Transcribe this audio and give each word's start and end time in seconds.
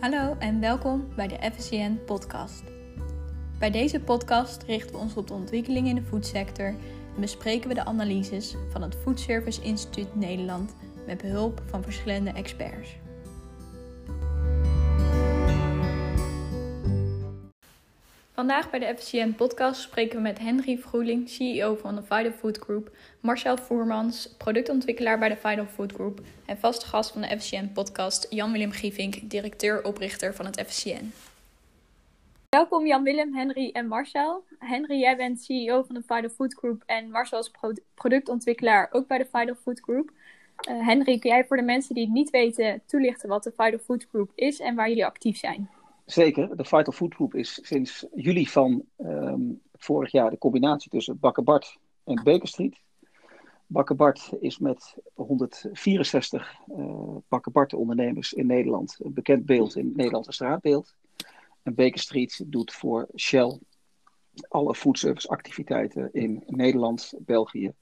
Hallo 0.00 0.36
en 0.38 0.60
welkom 0.60 1.08
bij 1.16 1.28
de 1.28 1.50
FSCN 1.54 1.98
podcast. 2.06 2.62
Bij 3.58 3.70
deze 3.70 4.00
podcast 4.00 4.62
richten 4.62 4.92
we 4.92 4.98
ons 4.98 5.16
op 5.16 5.26
de 5.26 5.34
ontwikkeling 5.34 5.88
in 5.88 5.94
de 5.94 6.02
voedsector 6.02 6.66
en 7.14 7.20
bespreken 7.20 7.68
we 7.68 7.74
de 7.74 7.84
analyses 7.84 8.54
van 8.70 8.82
het 8.82 8.96
Food 9.02 9.20
Service 9.20 9.62
Instituut 9.62 10.14
Nederland 10.14 10.74
met 11.06 11.18
behulp 11.18 11.62
van 11.66 11.82
verschillende 11.82 12.30
experts. 12.30 12.96
Vandaag 18.40 18.70
bij 18.70 18.78
de 18.78 18.94
FCN 18.96 19.32
podcast 19.36 19.80
spreken 19.80 20.16
we 20.16 20.22
met 20.22 20.38
Henry 20.38 20.78
Vroeling, 20.78 21.28
CEO 21.28 21.74
van 21.74 21.94
de 21.94 22.02
Vital 22.02 22.32
Food 22.32 22.58
Group, 22.58 22.90
Marcel 23.20 23.56
Voermans, 23.56 24.34
productontwikkelaar 24.38 25.18
bij 25.18 25.28
de 25.28 25.36
Vital 25.36 25.66
Food 25.66 25.92
Group 25.92 26.20
en 26.46 26.58
vaste 26.58 26.86
gast 26.86 27.10
van 27.10 27.20
de 27.20 27.40
FCN 27.40 27.70
podcast 27.72 28.26
Jan-Willem 28.30 28.70
Gievink, 28.70 29.30
directeur-oprichter 29.30 30.34
van 30.34 30.46
het 30.46 30.64
FCN. 30.66 31.12
Welkom 32.48 32.86
Jan-Willem, 32.86 33.34
Henry 33.34 33.70
en 33.72 33.86
Marcel. 33.86 34.44
Henry, 34.58 34.98
jij 34.98 35.16
bent 35.16 35.42
CEO 35.42 35.82
van 35.82 35.94
de 35.94 36.02
Vital 36.06 36.30
Food 36.30 36.54
Group 36.54 36.82
en 36.86 37.10
Marcel 37.10 37.38
is 37.38 37.50
productontwikkelaar 37.94 38.88
ook 38.92 39.06
bij 39.06 39.18
de 39.18 39.28
Vital 39.32 39.54
Food 39.54 39.80
Group. 39.80 40.10
Uh, 40.70 40.86
Henry, 40.86 41.18
kun 41.18 41.30
jij 41.30 41.44
voor 41.44 41.56
de 41.56 41.62
mensen 41.62 41.94
die 41.94 42.04
het 42.04 42.12
niet 42.12 42.30
weten 42.30 42.82
toelichten 42.86 43.28
wat 43.28 43.42
de 43.42 43.52
Vital 43.56 43.78
Food 43.78 44.06
Group 44.10 44.30
is 44.34 44.60
en 44.60 44.74
waar 44.74 44.88
jullie 44.88 45.06
actief 45.06 45.36
zijn? 45.36 45.70
Zeker. 46.10 46.56
De 46.56 46.64
Vital 46.64 46.92
Food 46.92 47.14
Group 47.14 47.34
is 47.34 47.58
sinds 47.62 48.06
juli 48.14 48.46
van 48.46 48.84
um, 48.98 49.60
vorig 49.72 50.12
jaar 50.12 50.30
de 50.30 50.38
combinatie 50.38 50.90
tussen 50.90 51.18
Bart 51.18 51.78
en 52.04 52.22
Baker 52.24 52.48
Street. 52.48 52.80
Bart 53.66 54.32
is 54.40 54.58
met 54.58 54.96
164 55.14 56.54
uh, 56.78 57.40
Bart 57.52 57.74
ondernemers 57.74 58.32
in 58.32 58.46
Nederland 58.46 58.96
een 59.02 59.12
bekend 59.12 59.46
beeld 59.46 59.76
in 59.76 59.86
het 59.86 59.96
Nederlandse 59.96 60.32
straatbeeld. 60.32 60.94
En 61.62 61.74
Baker 61.74 62.00
Street 62.00 62.44
doet 62.46 62.72
voor 62.72 63.08
Shell 63.16 63.58
alle 64.48 64.74
foodservice 64.74 65.28
activiteiten 65.28 66.08
in 66.12 66.42
Nederland, 66.46 67.14
België, 67.18 67.72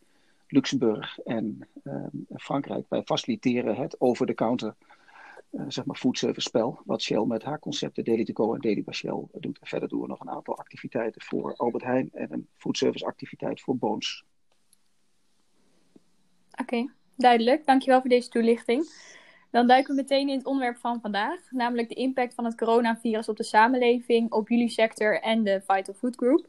Luxemburg 0.49 1.19
en 1.19 1.69
uh, 1.85 2.07
Frankrijk. 2.29 2.87
Wij 2.89 3.03
faciliteren 3.03 3.77
het 3.77 4.01
over-the-counter 4.01 4.75
uh, 5.51 5.65
zeg 5.69 5.85
maar 5.85 5.97
foodservice 5.97 6.49
spel, 6.49 6.81
wat 6.85 7.03
Shell 7.03 7.25
met 7.25 7.43
haar 7.43 7.59
concepten 7.59 8.05
Daily 8.05 8.25
to 8.25 8.45
Go 8.45 8.55
en 8.55 8.61
Daily 8.61 8.83
by 8.83 8.93
Shell 8.93 9.25
doet. 9.33 9.59
En 9.59 9.67
verder 9.67 9.89
doen 9.89 10.01
we 10.01 10.07
nog 10.07 10.21
een 10.21 10.31
aantal 10.31 10.59
activiteiten 10.59 11.23
voor 11.23 11.57
Albert 11.57 11.85
Heijn 11.85 12.11
en 12.13 12.33
een 12.33 12.49
foodservice 12.57 13.07
activiteit 13.07 13.61
voor 13.61 13.77
Boons. 13.77 14.25
Oké, 16.61 16.91
duidelijk. 17.17 17.67
Dankjewel 17.67 18.01
voor 18.01 18.11
deze 18.11 18.29
toelichting. 18.29 18.87
Dan 19.51 19.67
duiken 19.67 19.95
we 19.95 20.01
meteen 20.01 20.29
in 20.29 20.37
het 20.37 20.47
onderwerp 20.47 20.77
van 20.77 21.01
vandaag, 21.01 21.51
namelijk 21.51 21.89
de 21.89 21.95
impact 21.95 22.35
van 22.35 22.45
het 22.45 22.57
coronavirus 22.57 23.29
op 23.29 23.37
de 23.37 23.43
samenleving, 23.43 24.33
op 24.33 24.49
jullie 24.49 24.69
sector 24.69 25.21
en 25.21 25.45
de 25.45 25.61
Vital 25.67 25.95
Food 25.95 26.17
Group. 26.17 26.47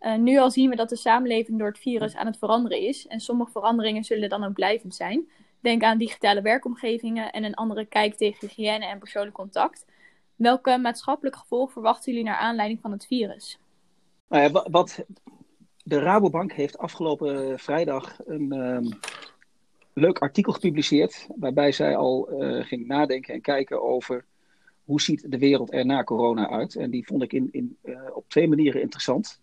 Uh, 0.00 0.16
nu 0.16 0.38
al 0.38 0.50
zien 0.50 0.70
we 0.70 0.76
dat 0.76 0.88
de 0.88 0.96
samenleving 0.96 1.58
door 1.58 1.68
het 1.68 1.78
virus 1.78 2.16
aan 2.16 2.26
het 2.26 2.38
veranderen 2.38 2.80
is 2.80 3.06
en 3.06 3.20
sommige 3.20 3.50
veranderingen 3.50 4.04
zullen 4.04 4.28
dan 4.28 4.44
ook 4.44 4.52
blijvend 4.52 4.94
zijn. 4.94 5.28
Denk 5.60 5.82
aan 5.82 5.98
digitale 5.98 6.42
werkomgevingen 6.42 7.32
en 7.32 7.44
een 7.44 7.54
andere 7.54 7.84
kijk 7.84 8.14
tegen 8.14 8.48
hygiëne 8.48 8.86
en 8.86 8.98
persoonlijk 8.98 9.34
contact. 9.34 9.86
Welke 10.34 10.78
maatschappelijke 10.78 11.38
gevolgen 11.38 11.72
verwachten 11.72 12.12
jullie 12.12 12.26
naar 12.26 12.38
aanleiding 12.38 12.80
van 12.80 12.92
het 12.92 13.06
virus? 13.06 13.58
Nou 14.28 14.42
ja, 14.42 14.66
wat 14.70 15.04
de 15.82 15.98
Rabobank 15.98 16.52
heeft 16.52 16.78
afgelopen 16.78 17.58
vrijdag 17.58 18.18
een 18.26 18.52
um, 18.52 18.88
leuk 19.92 20.18
artikel 20.18 20.52
gepubliceerd. 20.52 21.26
Waarbij 21.36 21.72
zij 21.72 21.96
al 21.96 22.42
uh, 22.42 22.64
ging 22.64 22.86
nadenken 22.86 23.34
en 23.34 23.40
kijken 23.40 23.82
over 23.82 24.24
hoe 24.84 25.00
ziet 25.00 25.30
de 25.30 25.38
wereld 25.38 25.72
er 25.72 25.86
na 25.86 26.04
corona 26.04 26.50
uit. 26.50 26.76
En 26.76 26.90
die 26.90 27.06
vond 27.06 27.22
ik 27.22 27.32
in, 27.32 27.48
in, 27.50 27.76
uh, 27.84 28.00
op 28.12 28.24
twee 28.28 28.48
manieren 28.48 28.80
interessant. 28.80 29.40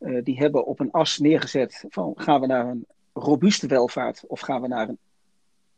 Uh, 0.00 0.24
die 0.24 0.38
hebben 0.38 0.66
op 0.66 0.80
een 0.80 0.90
as 0.90 1.18
neergezet 1.18 1.84
van 1.88 2.12
gaan 2.16 2.40
we 2.40 2.46
naar 2.46 2.66
een 2.66 2.86
robuuste 3.12 3.66
welvaart 3.66 4.24
of 4.26 4.40
gaan 4.40 4.60
we 4.60 4.68
naar 4.68 4.88
een 4.88 4.98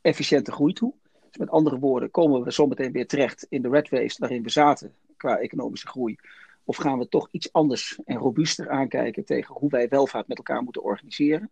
efficiënte 0.01 0.53
groei 0.53 0.73
toe. 0.73 0.93
Dus 1.29 1.37
met 1.39 1.51
andere 1.51 1.79
woorden, 1.79 2.11
komen 2.11 2.45
we 2.45 2.51
zometeen 2.51 2.93
weer 2.93 3.07
terecht 3.07 3.47
in 3.49 3.63
de 3.63 3.69
red 3.69 3.89
race 3.89 4.17
waarin 4.19 4.43
we 4.43 4.51
zaten 4.51 4.95
qua 5.17 5.39
economische 5.39 5.87
groei. 5.87 6.17
Of 6.65 6.77
gaan 6.77 6.99
we 6.99 7.09
toch 7.09 7.29
iets 7.31 7.53
anders 7.53 7.99
en 8.05 8.17
robuuster 8.17 8.71
aankijken 8.71 9.25
tegen 9.25 9.55
hoe 9.55 9.71
wij 9.71 9.89
welvaart 9.89 10.29
met 10.29 10.37
elkaar 10.37 10.63
moeten 10.63 10.83
organiseren? 10.83 11.51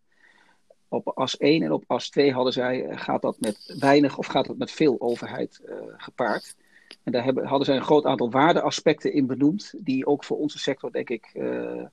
Op 0.88 1.08
as 1.08 1.36
1 1.36 1.62
en 1.62 1.72
op 1.72 1.84
as 1.86 2.10
2 2.10 2.32
hadden 2.32 2.52
zij, 2.52 2.84
eh, 2.84 3.00
gaat 3.00 3.22
dat 3.22 3.40
met 3.40 3.74
weinig 3.78 4.18
of 4.18 4.26
gaat 4.26 4.46
dat 4.46 4.56
met 4.56 4.70
veel 4.70 5.00
overheid 5.00 5.60
uh, 5.66 5.76
gepaard? 5.96 6.56
En 7.02 7.12
daar 7.12 7.24
hebben, 7.24 7.46
hadden 7.46 7.66
zij 7.66 7.76
een 7.76 7.82
groot 7.82 8.04
aantal 8.04 8.30
waardeaspecten 8.30 9.12
in 9.12 9.26
benoemd, 9.26 9.74
die 9.76 10.06
ook 10.06 10.24
voor 10.24 10.38
onze 10.38 10.58
sector, 10.58 10.92
denk 10.92 11.10
ik, 11.10 11.30
uh, 11.34 11.84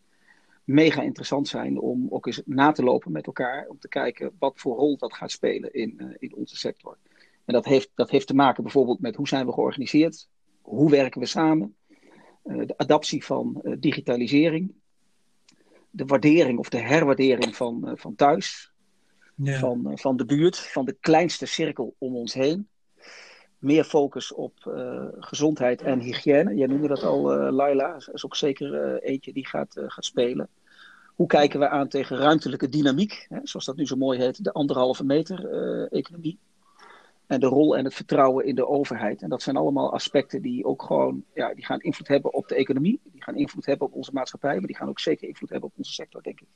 mega 0.66 1.02
interessant 1.02 1.48
zijn 1.48 1.80
om 1.80 2.08
ook 2.10 2.26
eens 2.26 2.42
na 2.46 2.72
te 2.72 2.84
lopen 2.84 3.12
met 3.12 3.26
elkaar. 3.26 3.68
Om 3.68 3.80
te 3.80 3.88
kijken 3.88 4.32
wat 4.40 4.54
voor 4.56 4.76
rol 4.76 4.98
dat 4.98 5.14
gaat 5.14 5.32
spelen 5.32 5.74
in, 5.74 5.94
uh, 5.98 6.08
in 6.20 6.36
onze 6.36 6.58
sector. 6.58 6.98
En 7.46 7.54
dat 7.54 7.66
heeft, 7.66 7.90
dat 7.96 8.10
heeft 8.10 8.28
te 8.28 8.36
maken 8.36 8.64
bijvoorbeeld 8.64 9.00
met 9.00 9.16
hoe 9.16 9.28
zijn 9.28 9.46
we 9.46 9.54
georganiseerd? 9.54 10.28
Hoe 10.62 10.90
werken 10.90 11.22
we 11.22 11.28
samen? 11.28 11.76
Uh, 12.44 12.66
de 12.66 12.78
adaptie 12.78 13.26
van 13.26 13.62
uh, 13.64 13.76
digitalisering. 13.80 14.74
De 15.90 16.06
waardering 16.06 16.60
of 16.60 16.70
de 16.70 16.82
herwaardering 16.82 17.56
van, 17.56 17.92
van 17.96 18.16
thuis. 18.16 18.74
Ja. 19.36 19.60
Van, 19.60 19.92
van 19.96 20.18
de 20.18 20.26
buurt, 20.26 20.58
van 20.58 20.86
de 20.86 20.98
kleinste 21.00 21.46
cirkel 21.46 21.96
om 21.98 22.16
ons 22.16 22.34
heen 22.34 22.68
meer 23.66 23.84
focus 23.84 24.34
op 24.34 24.54
uh, 24.68 25.04
gezondheid 25.20 25.82
en 25.82 26.00
hygiëne. 26.00 26.56
Jij 26.56 26.68
noemde 26.68 26.88
dat 26.88 27.04
al, 27.04 27.48
uh, 27.48 27.52
Laila. 27.52 27.96
Is 28.14 28.26
ook 28.26 28.36
zeker 28.36 28.74
uh, 28.74 29.10
eentje 29.12 29.34
die 29.34 29.48
gaat, 29.48 29.74
gaat 29.88 30.06
spelen. 30.06 30.48
Hoe 31.16 31.28
kijken 31.28 31.60
we 31.60 31.70
aan 31.70 31.88
tegen 31.88 32.18
ruimtelijke 32.18 32.70
dynamiek, 32.70 33.26
hè, 33.30 33.40
zoals 33.44 33.66
dat 33.66 33.76
nu 33.76 33.86
zo 33.86 33.96
mooi 33.96 34.20
heet, 34.20 34.44
de 34.44 34.52
anderhalve 34.52 35.04
meter 35.04 35.50
economie. 35.92 36.38
En 37.28 37.40
de 37.40 37.46
rol 37.46 37.78
en 37.78 37.84
het 37.86 37.94
vertrouwen 37.94 38.46
in 38.46 38.56
de 38.56 38.68
overheid. 38.68 39.22
En 39.22 39.30
dat 39.30 39.42
zijn 39.42 39.56
allemaal 39.56 39.94
aspecten 39.94 40.42
die 40.42 40.66
ook 40.66 40.84
gewoon, 40.84 41.24
ja, 41.34 41.54
die 41.54 41.66
gaan 41.66 41.82
invloed 41.82 42.08
hebben 42.08 42.34
op 42.34 42.48
de 42.48 42.56
economie. 42.56 43.00
Die 43.04 43.24
gaan 43.24 43.36
invloed 43.36 43.66
hebben 43.66 43.88
op 43.88 43.94
onze 43.94 44.12
maatschappij, 44.14 44.58
maar 44.58 44.68
die 44.68 44.76
gaan 44.76 44.90
ook 44.90 45.00
zeker 45.00 45.28
invloed 45.28 45.50
hebben 45.50 45.70
op 45.70 45.78
onze 45.78 45.94
sector, 45.94 46.22
denk 46.22 46.42
ik. 46.42 46.48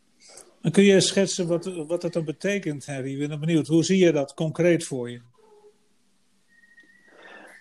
En 0.62 0.72
kun 0.72 0.84
je 0.84 1.02
schetsen 1.02 1.48
wat, 1.48 1.66
wat 1.88 2.02
dat 2.02 2.14
dan 2.14 2.26
betekent, 2.26 2.86
Harry? 2.86 3.22
Ik 3.22 3.28
ben 3.28 3.40
benieuwd. 3.40 3.68
Hoe 3.68 3.84
zie 3.84 4.06
je 4.06 4.12
dat 4.12 4.34
concreet 4.34 4.84
voor 4.84 5.10
je? 5.10 5.22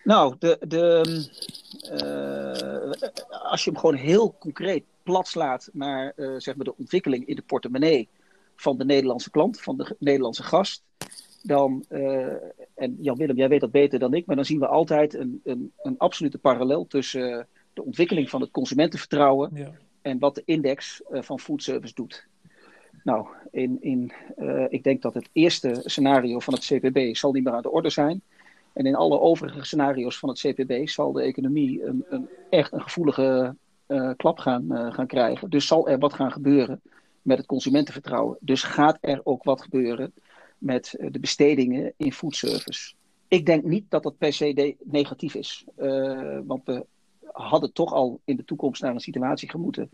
Nou, 0.08 0.34
de, 0.38 0.58
de, 0.68 1.04
uh, 2.02 3.10
als 3.50 3.64
je 3.64 3.70
hem 3.70 3.78
gewoon 3.78 3.94
heel 3.94 4.36
concreet 4.38 4.84
plat 5.02 5.28
slaat 5.28 5.70
naar 5.72 6.12
uh, 6.16 6.34
zeg 6.38 6.56
maar 6.56 6.64
de 6.64 6.76
ontwikkeling 6.76 7.26
in 7.26 7.36
de 7.36 7.42
portemonnee 7.42 8.08
van 8.56 8.78
de 8.78 8.84
Nederlandse 8.84 9.30
klant, 9.30 9.60
van 9.60 9.76
de 9.76 9.96
Nederlandse 9.98 10.42
gast, 10.42 10.82
dan, 11.42 11.84
uh, 11.88 12.32
en 12.74 12.96
Jan-Willem, 13.00 13.36
jij 13.36 13.48
weet 13.48 13.60
dat 13.60 13.70
beter 13.70 13.98
dan 13.98 14.14
ik, 14.14 14.26
maar 14.26 14.36
dan 14.36 14.44
zien 14.44 14.58
we 14.58 14.66
altijd 14.66 15.14
een, 15.14 15.40
een, 15.44 15.72
een 15.82 15.98
absolute 15.98 16.38
parallel 16.38 16.86
tussen 16.86 17.46
de 17.72 17.84
ontwikkeling 17.84 18.30
van 18.30 18.40
het 18.40 18.50
consumentenvertrouwen 18.50 19.50
ja. 19.54 19.72
en 20.02 20.18
wat 20.18 20.34
de 20.34 20.42
index 20.44 21.00
van 21.08 21.40
foodservice 21.40 21.94
doet. 21.94 22.26
Nou, 23.04 23.26
in, 23.50 23.78
in, 23.80 24.12
ik 24.68 24.82
denk 24.82 25.02
dat 25.02 25.14
het 25.14 25.28
eerste 25.32 25.80
scenario 25.84 26.38
van 26.38 26.54
het 26.54 26.64
CPB 26.64 27.14
zal 27.14 27.32
niet 27.32 27.44
meer 27.44 27.52
aan 27.52 27.62
de 27.62 27.70
orde 27.70 27.90
zijn. 27.90 28.22
En 28.78 28.86
in 28.86 28.94
alle 28.94 29.20
overige 29.20 29.64
scenario's 29.64 30.18
van 30.18 30.28
het 30.28 30.38
CPB 30.38 30.88
zal 30.88 31.12
de 31.12 31.22
economie 31.22 31.84
een, 31.84 32.04
een 32.08 32.28
echt 32.50 32.72
een 32.72 32.82
gevoelige 32.82 33.56
uh, 33.88 34.10
klap 34.16 34.38
gaan, 34.38 34.64
uh, 34.68 34.92
gaan 34.92 35.06
krijgen. 35.06 35.50
Dus 35.50 35.66
zal 35.66 35.88
er 35.88 35.98
wat 35.98 36.12
gaan 36.12 36.32
gebeuren 36.32 36.80
met 37.22 37.38
het 37.38 37.46
consumentenvertrouwen. 37.46 38.36
Dus 38.40 38.62
gaat 38.62 38.98
er 39.00 39.20
ook 39.22 39.44
wat 39.44 39.62
gebeuren 39.62 40.12
met 40.58 40.94
uh, 40.98 41.08
de 41.10 41.18
bestedingen 41.18 41.92
in 41.96 42.12
foodservice. 42.12 42.94
Ik 43.28 43.46
denk 43.46 43.64
niet 43.64 43.84
dat 43.88 44.02
dat 44.02 44.18
per 44.18 44.32
se 44.32 44.76
negatief 44.84 45.34
is. 45.34 45.64
want 46.46 46.64
we 46.64 46.86
hadden 47.32 47.72
toch 47.72 47.92
al 47.92 48.20
in 48.24 48.36
de 48.36 48.44
toekomst 48.44 48.82
naar 48.82 48.94
een 48.94 49.00
situatie 49.00 49.50
gemoeten 49.50 49.90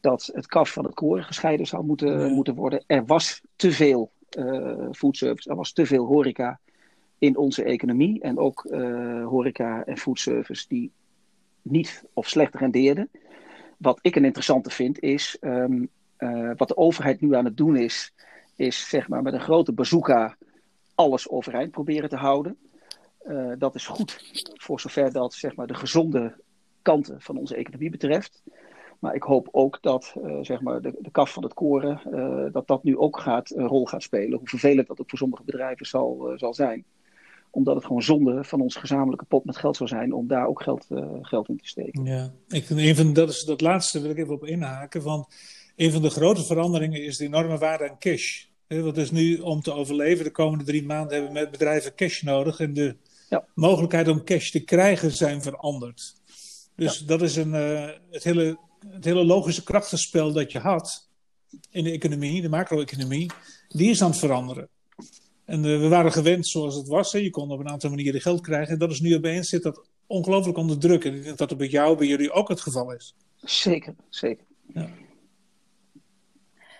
dat 0.00 0.30
het 0.32 0.46
kaf 0.46 0.72
van 0.72 0.84
het 0.84 0.94
koren 0.94 1.24
gescheiden 1.24 1.66
zou 1.66 1.84
moeten, 1.84 2.20
ja. 2.20 2.28
moeten 2.28 2.54
worden. 2.54 2.84
Er 2.86 3.06
was 3.06 3.40
te 3.56 3.72
veel 3.72 4.10
foodservice, 4.90 5.50
er 5.50 5.56
was 5.56 5.72
te 5.72 5.86
veel 5.86 6.06
horeca 6.06 6.60
in 7.22 7.36
onze 7.36 7.62
economie 7.62 8.20
en 8.20 8.38
ook 8.38 8.64
uh, 8.70 9.26
horeca 9.26 9.84
en 9.84 9.96
foodservice 9.96 10.64
die 10.68 10.90
niet 11.62 12.04
of 12.12 12.28
slecht 12.28 12.54
rendeerden. 12.54 13.10
Wat 13.76 13.98
ik 14.02 14.16
een 14.16 14.24
interessante 14.24 14.70
vind 14.70 15.00
is, 15.00 15.36
um, 15.40 15.88
uh, 16.18 16.50
wat 16.56 16.68
de 16.68 16.76
overheid 16.76 17.20
nu 17.20 17.34
aan 17.34 17.44
het 17.44 17.56
doen 17.56 17.76
is, 17.76 18.14
is 18.56 18.88
zeg 18.88 19.08
maar 19.08 19.22
met 19.22 19.32
een 19.32 19.40
grote 19.40 19.72
bazooka 19.72 20.36
alles 20.94 21.28
overeind 21.28 21.70
proberen 21.70 22.08
te 22.08 22.16
houden. 22.16 22.56
Uh, 23.26 23.52
dat 23.58 23.74
is 23.74 23.86
goed 23.86 24.34
voor 24.54 24.80
zover 24.80 25.12
dat 25.12 25.34
zeg 25.34 25.56
maar, 25.56 25.66
de 25.66 25.74
gezonde 25.74 26.34
kanten 26.82 27.20
van 27.20 27.36
onze 27.36 27.54
economie 27.54 27.90
betreft. 27.90 28.42
Maar 28.98 29.14
ik 29.14 29.22
hoop 29.22 29.48
ook 29.50 29.78
dat 29.80 30.16
zeg 30.40 30.60
maar, 30.60 30.82
de, 30.82 30.94
de 30.98 31.10
kaf 31.10 31.32
van 31.32 31.42
het 31.42 31.54
koren, 31.54 32.00
dat 32.52 32.66
dat 32.66 32.84
nu 32.84 32.96
ook 32.96 33.18
gaat, 33.18 33.50
een 33.50 33.66
rol 33.66 33.86
gaat 33.86 34.02
spelen. 34.02 34.38
Hoe 34.38 34.48
vervelend 34.48 34.86
dat 34.86 35.00
ook 35.00 35.08
voor 35.08 35.18
sommige 35.18 35.44
bedrijven 35.44 35.86
zal, 35.86 36.32
zal 36.36 36.54
zijn 36.54 36.84
Omdat 37.54 37.74
het 37.74 37.84
gewoon 37.84 38.02
zonde 38.02 38.44
van 38.44 38.60
ons 38.60 38.76
gezamenlijke 38.76 39.24
pot 39.24 39.44
met 39.44 39.56
geld 39.56 39.76
zou 39.76 39.88
zijn 39.88 40.12
om 40.12 40.26
daar 40.26 40.46
ook 40.46 40.62
geld, 40.62 40.86
geld 41.22 41.48
in 41.48 41.56
te 41.56 41.66
steken. 41.66 42.04
Ja, 42.04 42.32
ik 42.48 42.64
vind 42.64 42.80
even, 42.80 43.12
dat, 43.12 43.28
is, 43.28 43.44
dat 43.44 43.60
laatste 43.60 44.00
wil 44.00 44.10
ik 44.10 44.18
even 44.18 44.34
op 44.34 44.46
inhaken. 44.46 45.02
Want 45.02 45.26
een 45.76 45.92
van 45.92 46.02
de 46.02 46.10
grote 46.10 46.44
veranderingen 46.44 47.04
is 47.04 47.16
de 47.16 47.24
enorme 47.24 47.58
waarde 47.58 47.90
aan 47.90 47.98
cash. 47.98 48.44
Want 48.66 48.96
is 48.96 49.10
nu 49.10 49.38
om 49.38 49.60
te 49.60 49.72
overleven 49.72 50.24
de 50.24 50.30
komende 50.30 50.64
drie 50.64 50.84
maanden 50.84 51.14
hebben 51.14 51.32
met 51.32 51.50
bedrijven 51.50 51.94
cash 51.94 52.22
nodig. 52.22 52.60
En 52.60 52.72
de 52.72 52.96
ja. 53.28 53.44
mogelijkheid 53.54 54.08
om 54.08 54.24
cash 54.24 54.50
te 54.50 54.60
krijgen 54.60 55.10
zijn 55.10 55.42
veranderd. 55.42 56.14
Dus 56.76 56.98
dat 56.98 57.22
is 57.22 57.36
een, 57.36 57.52
het 58.10 58.24
hele 58.24 58.58
het 58.90 59.04
hele 59.04 59.24
logische 59.24 59.62
krachtenspel 59.62 60.32
dat 60.32 60.52
je 60.52 60.58
had 60.58 61.08
in 61.70 61.84
de 61.84 61.90
economie, 61.90 62.42
de 62.42 62.48
macro-economie, 62.48 63.30
die 63.68 63.90
is 63.90 64.02
aan 64.02 64.10
het 64.10 64.18
veranderen. 64.18 64.68
En 65.52 65.64
uh, 65.64 65.80
we 65.80 65.88
waren 65.88 66.12
gewend 66.12 66.46
zoals 66.46 66.74
het 66.74 66.88
was. 66.88 67.12
Hè. 67.12 67.18
Je 67.18 67.30
kon 67.30 67.50
op 67.50 67.60
een 67.60 67.68
aantal 67.68 67.90
manieren 67.90 68.20
geld 68.20 68.40
krijgen. 68.40 68.72
En 68.72 68.78
dat 68.78 68.90
is 68.90 69.00
nu 69.00 69.14
opeens 69.14 69.48
zit 69.48 69.62
dat 69.62 69.88
ongelooflijk 70.06 70.58
onder 70.58 70.78
druk. 70.78 71.04
En 71.04 71.14
ik 71.14 71.22
denk 71.24 71.38
dat 71.38 71.48
dat 71.48 71.58
bij 71.58 71.66
jou, 71.66 71.96
bij 71.96 72.06
jullie 72.06 72.32
ook 72.32 72.48
het 72.48 72.60
geval 72.60 72.92
is. 72.92 73.14
Zeker, 73.36 73.94
zeker. 74.08 74.44
Ja. 74.74 74.88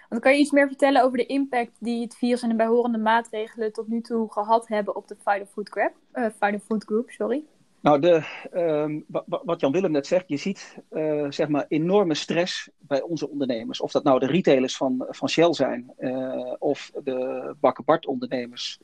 Want 0.08 0.22
kan 0.22 0.32
je 0.32 0.38
iets 0.38 0.50
meer 0.50 0.66
vertellen 0.66 1.02
over 1.02 1.18
de 1.18 1.26
impact 1.26 1.70
die 1.78 2.02
het 2.02 2.16
virus 2.16 2.42
en 2.42 2.48
de 2.48 2.54
bijhorende 2.54 2.98
maatregelen 2.98 3.72
tot 3.72 3.88
nu 3.88 4.00
toe 4.00 4.32
gehad 4.32 4.68
hebben 4.68 4.96
op 4.96 5.08
de 5.08 5.16
Fighter 5.24 5.46
Food 5.46 5.68
Group? 5.68 5.92
Uh, 6.14 6.60
Food 6.66 6.84
Group 6.84 7.10
sorry. 7.10 7.44
Nou, 7.82 8.00
de, 8.00 8.22
ehm, 8.50 9.00
wat 9.26 9.60
Jan 9.60 9.72
Willem 9.72 9.90
net 9.90 10.06
zegt, 10.06 10.28
je 10.28 10.36
ziet 10.36 10.78
uh, 10.90 11.26
zeg 11.30 11.48
maar 11.48 11.64
enorme 11.68 12.14
stress 12.14 12.70
bij 12.78 13.02
onze 13.02 13.28
ondernemers. 13.28 13.80
Of 13.80 13.92
dat 13.92 14.04
nou 14.04 14.18
de 14.18 14.26
retailers 14.26 14.76
van, 14.76 15.06
van 15.08 15.28
Shell 15.28 15.52
zijn, 15.52 15.92
uh, 15.98 16.54
of 16.58 16.90
de 17.04 17.54
Bakker 17.60 17.98
ondernemers 18.08 18.78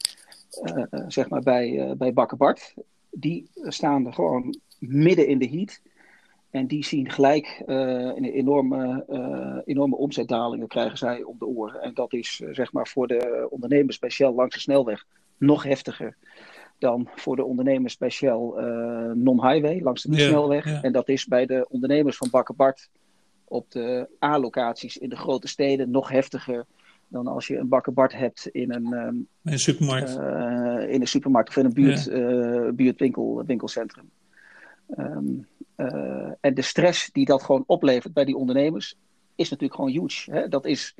uh, 0.62 0.84
zeg 1.08 1.28
maar 1.28 1.40
bij, 1.40 1.94
bij 1.96 2.12
Bakker 2.12 2.72
Die 3.10 3.50
staan 3.54 4.06
er 4.06 4.12
gewoon 4.12 4.58
midden 4.78 5.26
in 5.26 5.38
de 5.38 5.48
heat. 5.48 5.80
En 6.50 6.66
die 6.66 6.84
zien 6.84 7.10
gelijk 7.10 7.62
enorme, 7.66 9.04
enorme 9.64 9.96
omzetdalingen 9.96 10.68
krijgen 10.68 10.98
zij 10.98 11.22
om 11.22 11.38
de 11.38 11.46
oren. 11.46 11.82
En 11.82 11.94
dat 11.94 12.12
is 12.12 12.42
zeg 12.50 12.72
maar 12.72 12.88
voor 12.88 13.06
de 13.06 13.46
ondernemers 13.50 13.98
bij 13.98 14.10
Shell 14.10 14.32
langs 14.32 14.54
de 14.54 14.60
snelweg 14.60 15.06
nog 15.36 15.62
heftiger 15.62 16.16
dan 16.78 17.08
voor 17.14 17.36
de 17.36 17.44
ondernemers 17.44 17.96
bij 17.96 18.10
Shell 18.10 18.52
uh, 18.56 19.10
non-highway 19.14 19.80
langs 19.80 20.02
de 20.02 20.18
snelweg. 20.18 20.82
En 20.82 20.92
dat 20.92 21.08
is 21.08 21.26
bij 21.26 21.46
de 21.46 21.66
ondernemers 21.68 22.16
van 22.16 22.28
Bakker 22.30 22.54
Bart 22.54 22.88
op 23.44 23.70
de 23.70 24.08
A-locaties 24.24 24.96
in 24.96 25.08
de 25.08 25.16
grote 25.16 25.48
steden 25.48 25.90
nog 25.90 26.08
heftiger 26.08 26.66
dan 27.08 27.26
als 27.26 27.46
je 27.46 27.56
een 27.56 27.68
Bakker 27.68 27.92
Bart 27.92 28.12
hebt 28.12 28.48
in 28.48 28.72
een, 28.72 28.92
um, 28.92 29.26
een 29.42 29.58
supermarkt. 29.58 30.18
Uh, 30.18 30.92
in 30.92 31.00
een 31.00 31.08
supermarkt 31.08 31.48
of 31.48 31.56
in 31.56 31.64
een 31.64 31.72
buurt, 31.72 32.04
ja. 32.04 32.72
buurtwinkel, 32.72 33.44
winkelcentrum. 33.46 34.10
Um, 34.98 35.46
en 36.40 36.54
de 36.54 36.62
stress 36.62 37.10
die 37.12 37.24
dat 37.24 37.42
gewoon 37.42 37.64
oplevert 37.66 38.12
bij 38.12 38.24
die 38.24 38.36
ondernemers 38.36 38.96
is 39.34 39.50
natuurlijk 39.50 39.80
gewoon 39.80 39.90
huge. 39.90 40.30
Hè? 40.30 40.48
Dat 40.48 40.66
is 40.66 40.94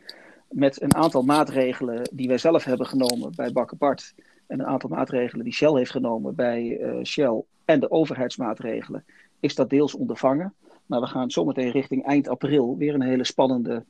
met 0.48 0.82
een 0.82 0.94
aantal 0.94 1.22
maatregelen 1.22 2.08
die 2.12 2.28
wij 2.28 2.38
zelf 2.38 2.64
hebben 2.64 2.86
genomen 2.86 3.32
bij 3.36 3.52
Bakker 3.52 3.76
Bart 3.76 4.14
en 4.48 4.60
een 4.60 4.66
aantal 4.66 4.90
maatregelen 4.90 5.44
die 5.44 5.54
Shell 5.54 5.72
heeft 5.72 5.90
genomen 5.90 6.34
bij 6.34 6.78
uh, 6.80 7.04
Shell 7.04 7.42
en 7.64 7.80
de 7.80 7.90
overheidsmaatregelen, 7.90 9.04
is 9.40 9.54
dat 9.54 9.70
deels 9.70 9.94
ondervangen. 9.94 10.54
Maar 10.86 11.00
we 11.00 11.06
gaan 11.06 11.30
zometeen 11.30 11.70
richting 11.70 12.04
eind 12.04 12.28
april 12.28 12.76
weer 12.76 12.94
een 12.94 13.02
hele 13.02 13.24
spannende 13.24 13.84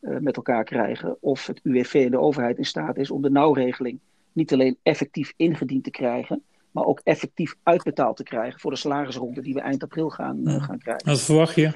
uh, 0.00 0.18
met 0.18 0.36
elkaar 0.36 0.64
krijgen. 0.64 1.16
Of 1.20 1.46
het 1.46 1.60
UWV 1.62 1.94
en 1.94 2.10
de 2.10 2.20
overheid 2.20 2.58
in 2.58 2.64
staat 2.64 2.96
is 2.96 3.10
om 3.10 3.22
de 3.22 3.30
nauwregeling 3.30 3.98
niet 4.32 4.52
alleen 4.52 4.76
effectief 4.82 5.32
ingediend 5.36 5.84
te 5.84 5.90
krijgen, 5.90 6.42
maar 6.70 6.84
ook 6.84 7.00
effectief 7.04 7.56
uitbetaald 7.62 8.16
te 8.16 8.22
krijgen 8.22 8.60
voor 8.60 8.70
de 8.70 8.76
salarisronde 8.76 9.42
die 9.42 9.54
we 9.54 9.60
eind 9.60 9.82
april 9.82 10.10
gaan, 10.10 10.40
uh, 10.44 10.62
gaan 10.62 10.78
krijgen. 10.78 11.08
Wat 11.08 11.20
verwacht 11.20 11.54
je? 11.54 11.72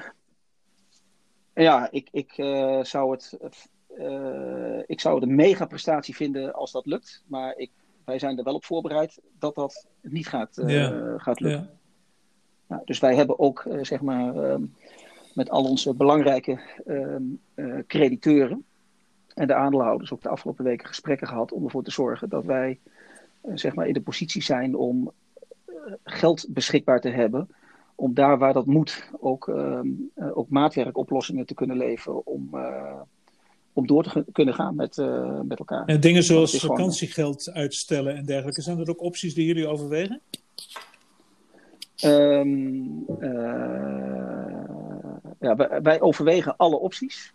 Ja, 1.53 1.87
ik, 1.91 2.07
ik 2.11 2.33
zou 2.85 3.11
het. 3.11 3.37
ik 4.85 4.99
zou 4.99 5.15
het 5.15 5.23
een 5.23 5.35
mega 5.35 5.65
prestatie 5.65 6.15
vinden 6.15 6.53
als 6.53 6.71
dat 6.71 6.85
lukt. 6.85 7.23
Maar 7.27 7.53
ik 7.57 7.69
wij 8.09 8.19
zijn 8.19 8.37
er 8.37 8.43
wel 8.43 8.55
op 8.55 8.65
voorbereid 8.65 9.19
dat 9.39 9.55
dat 9.55 9.87
niet 10.01 10.27
gaat, 10.27 10.57
uh, 10.57 11.13
gaat 11.17 11.39
lukken. 11.39 11.61
Ja. 11.61 11.77
Nou, 12.67 12.81
dus 12.85 12.99
wij 12.99 13.15
hebben 13.15 13.39
ook, 13.39 13.63
uh, 13.67 13.83
zeg 13.83 14.01
maar, 14.01 14.35
ehm, 14.35 14.63
met 15.33 15.49
al 15.49 15.63
onze 15.63 15.93
belangrijke 15.93 16.59
uh, 17.55 17.77
crediteuren 17.87 18.65
en 19.33 19.47
de 19.47 19.53
aandeelhouders 19.53 20.11
ook 20.11 20.21
de 20.21 20.29
afgelopen 20.29 20.63
weken 20.63 20.87
gesprekken 20.87 21.27
gehad 21.27 21.51
om 21.51 21.63
ervoor 21.63 21.83
te 21.83 21.91
zorgen 21.91 22.29
dat 22.29 22.45
wij, 22.45 22.79
zeg 23.53 23.75
maar, 23.75 23.87
in 23.87 23.93
de 23.93 24.01
positie 24.01 24.43
zijn 24.43 24.75
om 24.75 25.11
geld 26.03 26.45
beschikbaar 26.49 27.01
te 27.01 27.09
hebben 27.09 27.49
om 27.95 28.13
daar 28.13 28.37
waar 28.37 28.53
dat 28.53 28.65
moet 28.65 29.09
ook, 29.19 29.47
uh, 29.47 29.79
ook 30.33 30.49
maatwerkoplossingen 30.49 31.45
te 31.45 31.53
kunnen 31.53 31.77
leveren 31.77 32.25
om, 32.25 32.49
om 33.79 33.87
door 33.87 34.03
te 34.03 34.25
kunnen 34.31 34.53
gaan 34.53 34.75
met, 34.75 34.97
uh, 34.97 35.39
met 35.41 35.59
elkaar. 35.59 35.85
En 35.85 35.99
dingen 35.99 36.23
zoals 36.23 36.59
vakantiegeld 36.59 37.51
uitstellen 37.53 38.15
en 38.15 38.25
dergelijke, 38.25 38.61
zijn 38.61 38.79
er 38.79 38.89
ook 38.89 39.01
opties 39.01 39.33
die 39.33 39.45
jullie 39.45 39.67
overwegen? 39.67 40.21
Um, 42.05 43.05
ja, 45.39 45.55
wij, 45.55 45.81
wij, 45.81 46.01
overwegen 46.01 46.57
alle 46.57 46.79
opties. 46.79 47.33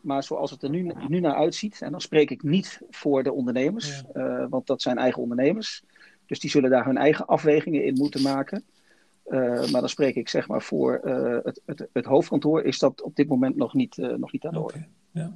Maar 0.00 0.22
zoals 0.22 0.50
het 0.50 0.62
er 0.62 0.70
nu, 0.70 0.92
nu 1.08 1.20
naar 1.20 1.34
uitziet, 1.34 1.82
en 1.82 1.90
dan 1.90 2.00
spreek 2.00 2.30
ik 2.30 2.42
niet 2.42 2.80
voor 2.90 3.22
de 3.22 3.32
ondernemers, 3.32 4.02
ja. 4.14 4.40
uh, 4.40 4.46
want 4.50 4.66
dat 4.66 4.82
zijn 4.82 4.98
eigen 4.98 5.22
ondernemers. 5.22 5.82
Dus 6.26 6.40
die 6.40 6.50
zullen 6.50 6.70
daar 6.70 6.84
hun 6.84 6.96
eigen 6.96 7.26
afwegingen 7.26 7.84
in 7.84 7.94
moeten 7.94 8.22
maken. 8.22 8.64
maar 9.70 9.80
dan 9.80 9.88
spreek 9.88 10.14
ik 10.14 10.28
zeg 10.28 10.48
maar 10.48 10.62
voor 10.62 11.00
het, 11.44 11.60
het, 11.66 11.88
het, 11.92 12.04
hoofdkantoor, 12.04 12.62
is 12.62 12.78
dat 12.78 13.02
op 13.02 13.16
dit 13.16 13.28
moment 13.28 13.56
nog 13.56 13.74
niet, 13.74 13.96
nog 13.96 14.32
niet 14.32 14.44
aan 14.46 14.52
de 14.52 14.60
orde. 14.60 14.74
Okay. 14.78 14.88
Ja. 15.10 15.32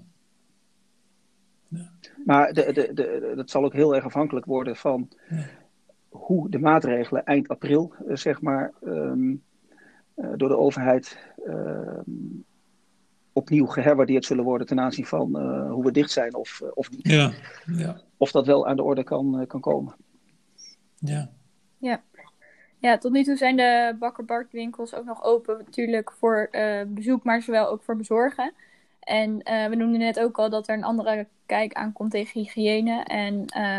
Maar 2.25 2.53
de, 2.53 2.73
de, 2.73 2.93
de, 2.93 3.33
dat 3.37 3.51
zal 3.51 3.65
ook 3.65 3.73
heel 3.73 3.95
erg 3.95 4.05
afhankelijk 4.05 4.47
worden 4.47 4.77
van 4.77 5.09
hoe 6.09 6.51
de 6.51 6.59
maatregelen 6.59 7.25
eind 7.25 7.49
april, 7.49 7.95
uh, 8.07 8.17
zeg 8.17 8.41
maar, 8.41 8.73
um, 8.85 9.43
uh, 10.17 10.33
door 10.37 10.49
de 10.49 10.57
overheid 10.57 11.19
uh, 11.47 11.99
opnieuw 13.33 13.67
geherwaardeerd 13.67 14.25
zullen 14.25 14.45
worden 14.45 14.67
ten 14.67 14.81
aanzien 14.81 15.07
van 15.07 15.41
uh, 15.41 15.71
hoe 15.71 15.85
we 15.85 15.91
dicht 15.91 16.11
zijn 16.11 16.35
of, 16.35 16.63
of 16.75 16.91
niet. 16.91 17.09
Ja. 17.09 17.33
Ja. 17.67 18.01
Of 18.17 18.31
dat 18.31 18.47
wel 18.47 18.67
aan 18.67 18.77
de 18.77 18.83
orde 18.83 19.05
kan, 19.05 19.45
kan 19.47 19.61
komen. 19.61 19.95
Ja. 20.99 21.31
ja. 21.79 22.03
Ja, 22.79 22.99
tot 22.99 23.13
nu 23.13 23.25
toe 23.25 23.37
zijn 23.37 23.57
de 23.57 23.97
bakker 23.99 24.47
winkels 24.51 24.95
ook 24.95 25.05
nog 25.05 25.25
open 25.25 25.57
natuurlijk 25.59 26.13
voor 26.13 26.51
bezoek, 26.87 27.25
maar 27.25 27.43
zowel 27.43 27.69
ook 27.69 27.83
voor 27.83 27.97
bezorgen. 27.97 28.53
En 29.05 29.31
uh, 29.31 29.67
we 29.67 29.75
noemden 29.75 29.99
net 29.99 30.21
ook 30.21 30.39
al 30.39 30.51
dat 30.51 30.69
er 30.69 30.77
een 30.77 30.85
andere 30.85 31.27
kijk 31.47 31.73
aankomt 31.73 32.11
tegen 32.11 32.41
hygiëne 32.41 33.03
en 33.03 33.35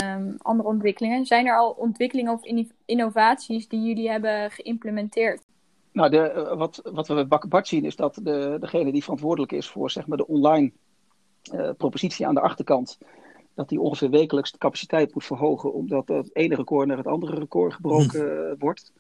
um, 0.05 0.35
andere 0.41 0.69
ontwikkelingen. 0.69 1.25
Zijn 1.25 1.45
er 1.45 1.57
al 1.57 1.69
ontwikkelingen 1.69 2.33
of 2.33 2.45
innovaties 2.85 3.67
die 3.67 3.81
jullie 3.81 4.09
hebben 4.09 4.51
geïmplementeerd? 4.51 5.41
Nou, 5.91 6.09
de, 6.09 6.33
uh, 6.35 6.57
wat, 6.57 6.81
wat 6.93 7.07
we 7.07 7.27
bij 7.49 7.63
zien 7.63 7.85
is 7.85 7.95
dat 7.95 8.19
de, 8.23 8.57
degene 8.59 8.91
die 8.91 9.03
verantwoordelijk 9.03 9.51
is 9.51 9.69
voor 9.69 9.91
zeg 9.91 10.07
maar, 10.07 10.17
de 10.17 10.27
online 10.27 10.71
uh, 11.53 11.69
propositie 11.77 12.27
aan 12.27 12.33
de 12.33 12.41
achterkant, 12.41 12.97
dat 13.53 13.69
die 13.69 13.81
ongeveer 13.81 14.09
wekelijks 14.09 14.51
de 14.51 14.57
capaciteit 14.57 15.13
moet 15.13 15.25
verhogen, 15.25 15.73
omdat 15.73 16.07
het 16.07 16.35
ene 16.35 16.55
record 16.55 16.87
naar 16.87 16.97
het 16.97 17.07
andere 17.07 17.35
record 17.35 17.73
gebroken 17.73 18.49
hm. 18.49 18.55
wordt. 18.59 18.93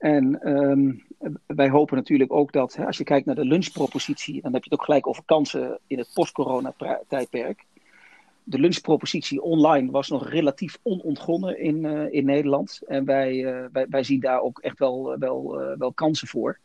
En 0.00 0.48
um, 0.48 1.02
wij 1.46 1.68
hopen 1.68 1.96
natuurlijk 1.96 2.32
ook 2.32 2.52
dat, 2.52 2.74
hè, 2.74 2.86
als 2.86 2.98
je 2.98 3.04
kijkt 3.04 3.26
naar 3.26 3.34
de 3.34 3.44
lunchpropositie, 3.44 4.42
dan 4.42 4.52
heb 4.52 4.64
je 4.64 4.70
het 4.70 4.78
ook 4.78 4.84
gelijk 4.84 5.06
over 5.06 5.22
kansen 5.24 5.78
in 5.86 5.98
het 5.98 6.10
post-corona-tijdperk. 6.14 7.64
De 8.42 8.58
lunchpropositie 8.58 9.42
online 9.42 9.90
was 9.90 10.08
nog 10.08 10.28
relatief 10.28 10.78
onontgonnen 10.82 11.58
in, 11.58 11.84
uh, 11.84 12.12
in 12.12 12.24
Nederland. 12.24 12.80
En 12.86 13.04
wij, 13.04 13.34
uh, 13.34 13.64
wij, 13.72 13.86
wij, 13.88 14.02
zien 14.02 14.20
daar 14.20 14.40
ook 14.40 14.58
echt 14.58 14.78
wel, 14.78 15.18
wel, 15.18 15.60
uh, 15.60 15.76
wel 15.78 15.92
kansen 15.92 16.28
voor 16.28 16.58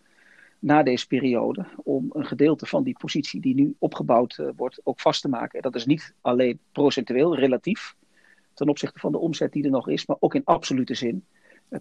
na 0.60 0.84
deze 0.84 1.08
periode. 1.08 1.66
Om 1.84 2.10
een 2.14 2.26
gedeelte 2.26 2.66
van 2.66 2.84
die 2.84 2.98
positie 2.98 3.42
die 3.42 3.56
nu 3.56 3.76
opgebouwd 3.80 4.40
wordt 4.56 4.82
ook 4.84 5.00
vast 5.00 5.22
te 5.22 5.30
maken. 5.30 5.56
En 5.56 5.62
dat 5.62 5.76
is 5.76 5.86
niet 5.86 6.14
alleen 6.22 6.60
procentueel, 6.72 7.36
relatief, 7.36 7.96
ten 8.54 8.70
opzichte 8.70 9.00
van 9.00 9.12
de 9.12 9.18
omzet 9.18 9.52
die 9.52 9.64
er 9.64 9.70
nog 9.70 9.90
is, 9.90 10.06
maar 10.06 10.18
ook 10.20 10.36
in 10.36 10.46
absolute 10.46 10.94
zin 10.94 11.26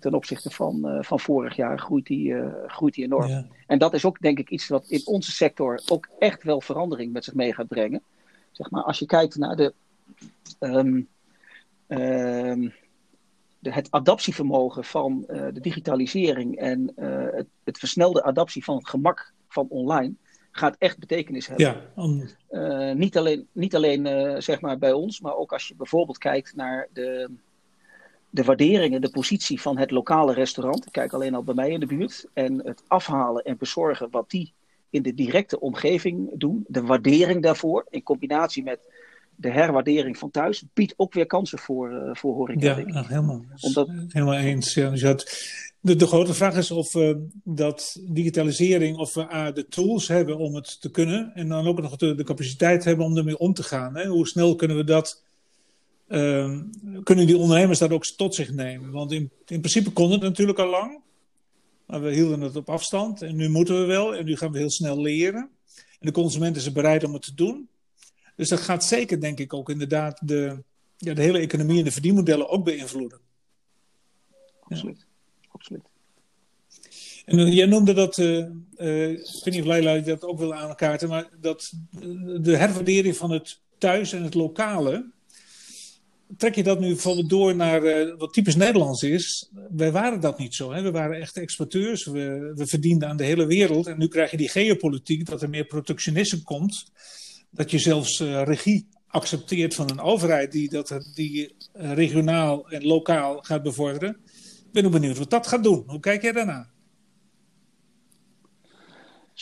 ten 0.01 0.15
opzichte 0.15 0.51
van, 0.51 0.81
uh, 0.85 1.03
van 1.03 1.21
vorig 1.21 1.57
jaar 1.57 1.79
groeit 1.79 2.07
die, 2.07 2.29
uh, 2.29 2.53
groeit 2.67 2.95
die 2.95 3.05
enorm. 3.05 3.29
Ja. 3.29 3.47
En 3.67 3.79
dat 3.79 3.95
is 3.95 4.05
ook 4.05 4.21
denk 4.21 4.39
ik 4.39 4.51
iets 4.51 4.69
wat 4.69 4.85
in 4.89 5.03
onze 5.05 5.33
sector 5.33 5.81
ook 5.89 6.09
echt 6.19 6.43
wel 6.43 6.61
verandering 6.61 7.13
met 7.13 7.25
zich 7.25 7.35
mee 7.35 7.55
gaat 7.55 7.69
brengen. 7.69 8.03
Zeg 8.51 8.71
maar, 8.71 8.83
als 8.83 8.99
je 8.99 9.07
kijkt 9.07 9.37
naar 9.37 9.57
de, 9.57 9.75
um, 10.61 11.09
um, 11.89 12.73
de 13.59 13.73
het 13.73 13.91
adaptievermogen 13.91 14.85
van 14.85 15.25
uh, 15.29 15.47
de 15.53 15.61
digitalisering 15.61 16.57
en 16.57 16.93
het, 16.97 17.47
het, 17.65 17.79
versnelde 17.79 18.23
adaptie 18.23 18.65
van 18.65 18.77
het 18.77 18.89
gemak 18.89 19.33
van 19.49 19.67
online, 19.69 20.15
gaat 20.51 20.77
echt 20.79 20.99
betekenis 20.99 21.47
hebben. 21.47 21.67
Ja, 21.67 21.81
om... 21.95 22.29
niet 22.99 23.17
alleen, 23.17 23.47
niet 23.53 23.75
alleen 23.75 24.43
zeg 24.43 24.61
maar 24.61 24.79
bij 24.79 24.93
ons, 24.93 25.21
maar 25.21 25.37
ook 25.37 25.53
als 25.53 25.69
je 25.69 25.75
bijvoorbeeld 25.75 26.19
kijkt 26.19 26.55
naar 26.55 26.89
de 26.93 27.31
de 28.35 28.45
waarderingen, 28.45 29.01
de 29.01 29.11
positie 29.11 29.61
van 29.61 29.79
het 29.79 29.91
lokale 29.91 30.33
restaurant, 30.33 30.87
ik 30.87 30.93
kijk 30.93 31.13
alleen 31.13 31.35
al 31.35 31.43
bij 31.43 31.55
mij 31.55 31.71
in 31.71 31.81
de 31.81 31.87
buurt, 31.87 32.27
en 32.33 32.61
het 32.65 32.83
afhalen 32.87 33.45
en 33.45 33.57
bezorgen 33.57 34.11
wat 34.11 34.31
die 34.31 34.53
in 34.91 35.03
de 35.03 35.15
directe 35.15 35.61
omgeving 35.61 36.31
doen, 36.35 36.65
de 36.69 36.83
waardering 36.83 37.43
daarvoor, 37.43 37.87
in 37.91 38.03
combinatie 38.03 38.63
met 38.63 38.79
de 39.37 39.51
herwaardering 39.51 40.19
van 40.19 40.31
thuis, 40.31 40.65
biedt 40.73 40.95
ook 40.97 41.15
weer 41.15 41.27
kansen 41.27 41.59
voor, 41.59 41.91
uh, 41.91 42.15
voor 42.15 42.35
horeca. 42.35 42.79
Ja, 42.79 43.05
helemaal. 43.07 43.45
Omdat... 43.61 43.89
Helemaal 44.09 44.35
eens. 44.35 44.75
Ja. 44.75 44.91
Dus 44.91 45.75
de, 45.81 45.97
de, 45.97 46.07
grote 46.07 46.35
vraag 46.35 46.57
is 46.57 46.71
of 46.71 46.95
uh, 46.95 47.15
dat 47.45 48.01
digitalisering, 48.09 48.97
of 48.97 49.15
we 49.15 49.21
uh, 49.21 49.53
de 49.53 49.69
tools 49.69 50.09
hebben 50.09 50.39
om 50.39 50.55
het 50.55 50.81
te 50.81 50.91
kunnen, 50.91 51.33
en 51.35 51.49
dan 51.49 51.67
ook 51.67 51.81
nog 51.81 51.97
de, 51.97 52.15
de 52.15 52.25
capaciteit 52.25 52.85
hebben 52.85 53.07
om 53.07 53.17
ermee 53.17 53.39
om 53.39 53.55
te 53.55 53.63
gaan. 53.63 53.97
Hè? 53.97 54.07
Hoe 54.07 54.27
snel 54.27 54.57
kunnen 54.57 54.77
we 54.77 54.85
dat 54.85 55.24
uh, 56.09 56.61
kunnen 57.03 57.27
die 57.27 57.37
ondernemers 57.37 57.79
dat 57.79 57.91
ook 57.91 58.07
tot 58.07 58.35
zich 58.35 58.53
nemen? 58.53 58.91
Want 58.91 59.13
in, 59.13 59.31
in 59.47 59.61
principe 59.61 59.91
kon 59.91 60.11
het 60.11 60.21
natuurlijk 60.21 60.59
al 60.59 60.71
lang, 60.71 61.01
maar 61.87 62.03
we 62.03 62.15
hielden 62.15 62.41
het 62.41 62.57
op 62.57 62.69
afstand. 62.69 63.23
En 63.23 63.37
nu 63.37 63.49
moeten 63.49 63.81
we 63.81 63.87
wel, 63.87 64.15
en 64.15 64.25
nu 64.25 64.37
gaan 64.37 64.53
we 64.53 64.59
heel 64.59 64.71
snel 64.71 65.01
leren. 65.01 65.51
En 65.75 66.07
de 66.07 66.13
consument 66.13 66.57
is 66.57 66.67
er 66.67 66.73
bereid 66.73 67.05
om 67.05 67.13
het 67.13 67.23
te 67.23 67.35
doen. 67.35 67.69
Dus 68.37 68.49
dat 68.49 68.61
gaat 68.61 68.85
zeker, 68.85 69.21
denk 69.21 69.39
ik, 69.39 69.53
ook 69.53 69.71
inderdaad 69.71 70.21
de, 70.23 70.63
ja, 70.97 71.15
de 71.15 71.23
hele 71.23 71.39
economie 71.39 71.79
en 71.79 71.85
de 71.85 71.93
verdienmodellen 71.93 72.49
ook 72.49 72.65
beïnvloeden. 72.65 73.19
Absoluut. 74.61 74.99
Ja. 74.99 75.49
Absoluut. 75.49 75.83
En 77.25 77.39
uh, 77.39 77.53
jij 77.53 77.67
noemde 77.67 77.93
dat, 77.93 78.19
uh, 78.19 78.47
uh, 78.77 79.11
ik 79.11 79.41
weet 79.45 79.55
niet 79.55 79.61
of 79.61 79.67
Leila 79.67 79.99
dat 79.99 80.25
ook 80.25 80.39
wil 80.39 80.55
aankaarten, 80.55 81.09
maar 81.09 81.29
dat 81.41 81.73
de 82.41 82.57
herwaardering 82.57 83.17
van 83.17 83.31
het 83.31 83.61
thuis 83.79 84.13
en 84.13 84.23
het 84.23 84.35
lokale, 84.35 85.13
trek 86.37 86.55
je 86.55 86.63
dat 86.63 86.81
nu 86.81 86.87
bijvoorbeeld 86.87 87.29
door 87.29 87.57
naar 87.57 87.83
uh, 87.83 88.15
wat 88.19 88.33
typisch 88.33 88.57
Nederlands 88.57 89.03
is? 89.03 89.51
Wij 89.71 89.93
waren 89.93 90.21
dat 90.21 90.39
niet 90.39 90.55
zo. 90.55 90.73
Hè? 90.73 90.83
We 90.83 90.91
waren 90.91 91.21
echt 91.21 91.37
exporteurs. 91.37 92.05
We, 92.05 92.53
we 92.55 92.67
verdienden 92.67 93.09
aan 93.09 93.17
de 93.17 93.25
hele 93.25 93.47
wereld. 93.47 93.87
En 93.87 93.99
nu 93.99 94.09
krijg 94.09 94.31
je 94.31 94.37
die 94.37 94.49
geopolitiek, 94.49 95.27
dat 95.27 95.43
er 95.43 95.51
meer 95.51 95.65
protectionisme 95.65 96.43
komt. 96.43 96.85
Dat 97.51 97.71
je 97.71 97.79
zelfs 97.79 98.21
uh, 98.21 98.43
regie 98.43 98.87
accepteert 99.07 99.75
van 99.75 99.91
een 99.91 100.01
overheid 100.01 100.53
die, 100.53 100.69
dat, 100.69 101.11
die 101.15 101.55
uh, 101.77 101.93
regionaal 101.93 102.71
en 102.71 102.87
lokaal 102.87 103.39
gaat 103.43 103.63
bevorderen. 103.63 104.17
Ik 104.67 104.73
ben 104.73 104.85
ook 104.85 104.93
benieuwd 104.93 105.19
wat 105.19 105.31
dat 105.31 105.47
gaat 105.47 105.63
doen. 105.63 105.85
Hoe 105.87 106.01
kijk 106.01 106.23
jij 106.23 106.33
daarna? 106.33 106.74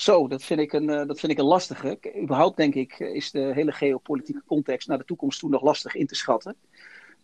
Zo, 0.03 0.29
dat 0.29 0.43
vind 0.43 0.61
ik 0.61 0.73
een, 0.73 0.87
dat 0.87 1.21
vind 1.21 1.33
ik 1.33 1.39
een 1.39 1.45
lastige. 1.45 1.99
Überhaupt 2.23 2.57
denk 2.57 2.75
ik 2.75 2.99
is 2.99 3.31
de 3.31 3.51
hele 3.55 3.73
geopolitieke 3.73 4.43
context 4.47 4.89
naar 4.89 4.99
de 4.99 5.05
toekomst 5.05 5.41
toe 5.41 5.51
nog 5.51 5.63
lastig 5.63 5.95
in 5.95 6.07
te 6.07 6.15
schatten. 6.15 6.57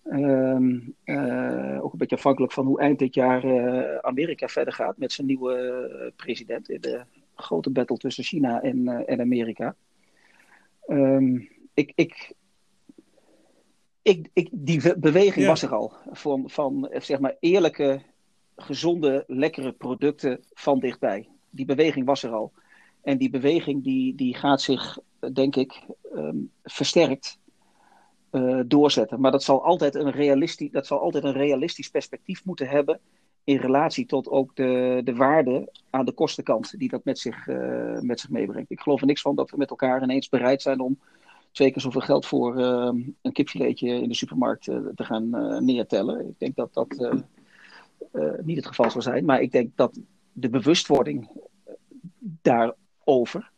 Um, 0.05 0.95
uh, 1.05 1.85
ook 1.85 1.93
een 1.93 1.99
beetje 1.99 2.17
afhankelijk 2.17 2.53
van 2.53 2.67
hoe 2.67 2.81
eind 2.81 2.99
dit 2.99 3.15
jaar 3.15 3.45
uh, 3.45 3.97
Amerika 3.97 4.49
verder 4.49 4.75
gaat 4.75 4.99
met 4.99 5.13
zijn 5.13 5.27
nieuwe 5.27 6.13
president 6.17 6.69
in 6.69 6.81
de 6.81 7.03
grote 7.35 7.71
battle 7.71 7.97
tussen 7.97 8.25
China 8.25 8.63
en, 8.63 9.07
en 9.07 9.21
Amerika. 9.21 9.75
Um, 10.87 11.49
ik, 11.75 11.93
ik, 11.95 12.33
ik, 14.03 14.29
ik, 14.33 14.49
die 14.53 14.99
beweging 14.99 15.45
ja. 15.45 15.51
was 15.51 15.63
er 15.63 15.75
al. 15.75 15.93
Van, 16.11 16.51
van 16.51 16.91
zeg 16.93 17.19
maar 17.19 17.37
eerlijke, 17.41 18.01
gezonde, 18.57 19.25
lekkere 19.27 19.73
producten 19.73 20.45
van 20.53 20.79
dichtbij. 20.79 21.29
Die 21.51 21.65
beweging 21.65 22.07
was 22.07 22.23
er 22.23 22.31
al. 22.31 22.53
En 23.09 23.19
die 23.19 23.31
beweging 23.31 23.85
die, 23.85 24.15
die 24.15 24.35
gaat 24.35 24.61
zich, 24.61 24.99
denk 25.33 25.57
ik, 25.57 25.83
um, 26.15 26.51
versterkt 26.65 27.39
uh, 28.33 28.61
doorzetten. 28.67 29.21
Maar 29.21 29.31
dat 29.31 29.43
zal, 29.43 29.65
altijd 29.65 29.95
een 29.95 30.11
realistisch, 30.11 30.71
dat 30.71 30.87
zal 30.87 31.01
altijd 31.01 31.25
een 31.25 31.33
realistisch 31.33 31.91
perspectief 31.91 32.45
moeten 32.45 32.69
hebben 32.69 33.01
in 33.45 33.57
relatie 33.57 34.07
tot 34.07 34.29
ook 34.29 34.57
de, 34.57 35.01
de 35.05 35.15
waarde 35.15 35.73
aan 35.91 36.05
de 36.05 36.13
kostenkant 36.13 36.79
die 36.79 36.89
dat 36.89 37.05
met 37.05 37.19
zich, 37.19 37.47
uh, 37.47 38.01
met 38.01 38.21
zich 38.21 38.31
meebrengt. 38.31 38.71
Ik 38.71 38.81
geloof 38.81 39.01
er 39.01 39.07
niks 39.07 39.21
van 39.21 39.35
dat 39.35 39.51
we 39.51 39.57
met 39.57 39.71
elkaar 39.71 40.03
ineens 40.03 40.29
bereid 40.29 40.63
zijn 40.63 40.81
om 40.81 40.99
twee 41.53 41.71
keer 41.71 41.83
zoveel 41.83 42.01
geld 42.01 42.27
voor 42.27 42.59
uh, 42.59 42.91
een 43.23 43.33
kipfiletje 43.33 43.89
in 43.89 44.09
de 44.09 44.15
supermarkt 44.15 44.65
te 44.65 45.05
gaan 45.05 45.31
neertellen. 45.65 46.29
Ik 46.29 46.39
denk 46.39 46.57
dat 46.57 46.75
dat 46.75 47.23
niet 48.43 48.57
het 48.57 48.67
geval 48.67 48.91
zal 48.91 49.03
zijn, 49.03 49.25
maar 49.25 49.41
ik 49.41 49.53
denk 49.53 49.71
dat 49.75 50.01
de 50.33 50.49
bewustwording 50.49 51.29
daarover 53.09 53.51